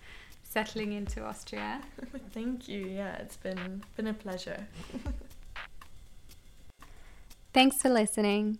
settling 0.44 0.94
into 0.94 1.26
Austria. 1.26 1.82
thank 2.34 2.68
you 2.70 2.86
yeah 2.86 3.16
it's 3.18 3.36
been 3.38 3.84
been 3.98 4.08
a 4.08 4.14
pleasure 4.14 4.66
Thanks 7.54 7.82
for 7.82 7.90
listening. 7.90 8.60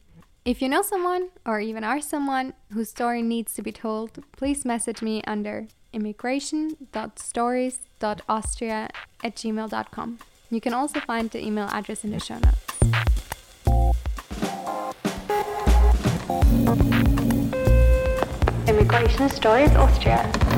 If 0.50 0.62
you 0.64 0.68
know 0.68 0.82
someone 0.82 1.30
or 1.46 1.60
even 1.60 1.84
are 1.84 2.02
someone 2.02 2.54
whose 2.74 2.90
story 2.90 3.22
needs 3.22 3.54
to 3.54 3.62
be 3.62 3.72
told, 3.72 4.24
please 4.36 4.66
message 4.66 5.04
me 5.04 5.22
under 5.28 5.68
immigration.stories.austria 5.94 8.90
at 9.24 9.36
gmail.com. 9.36 10.18
You 10.50 10.60
can 10.60 10.74
also 10.74 11.02
find 11.02 11.30
the 11.30 11.46
email 11.46 11.68
address 11.68 12.04
in 12.04 12.10
the 12.10 12.20
show 12.20 12.40
notes. 12.40 12.66
Immigration 18.68 19.30
Stories 19.30 19.76
Austria. 19.76 20.49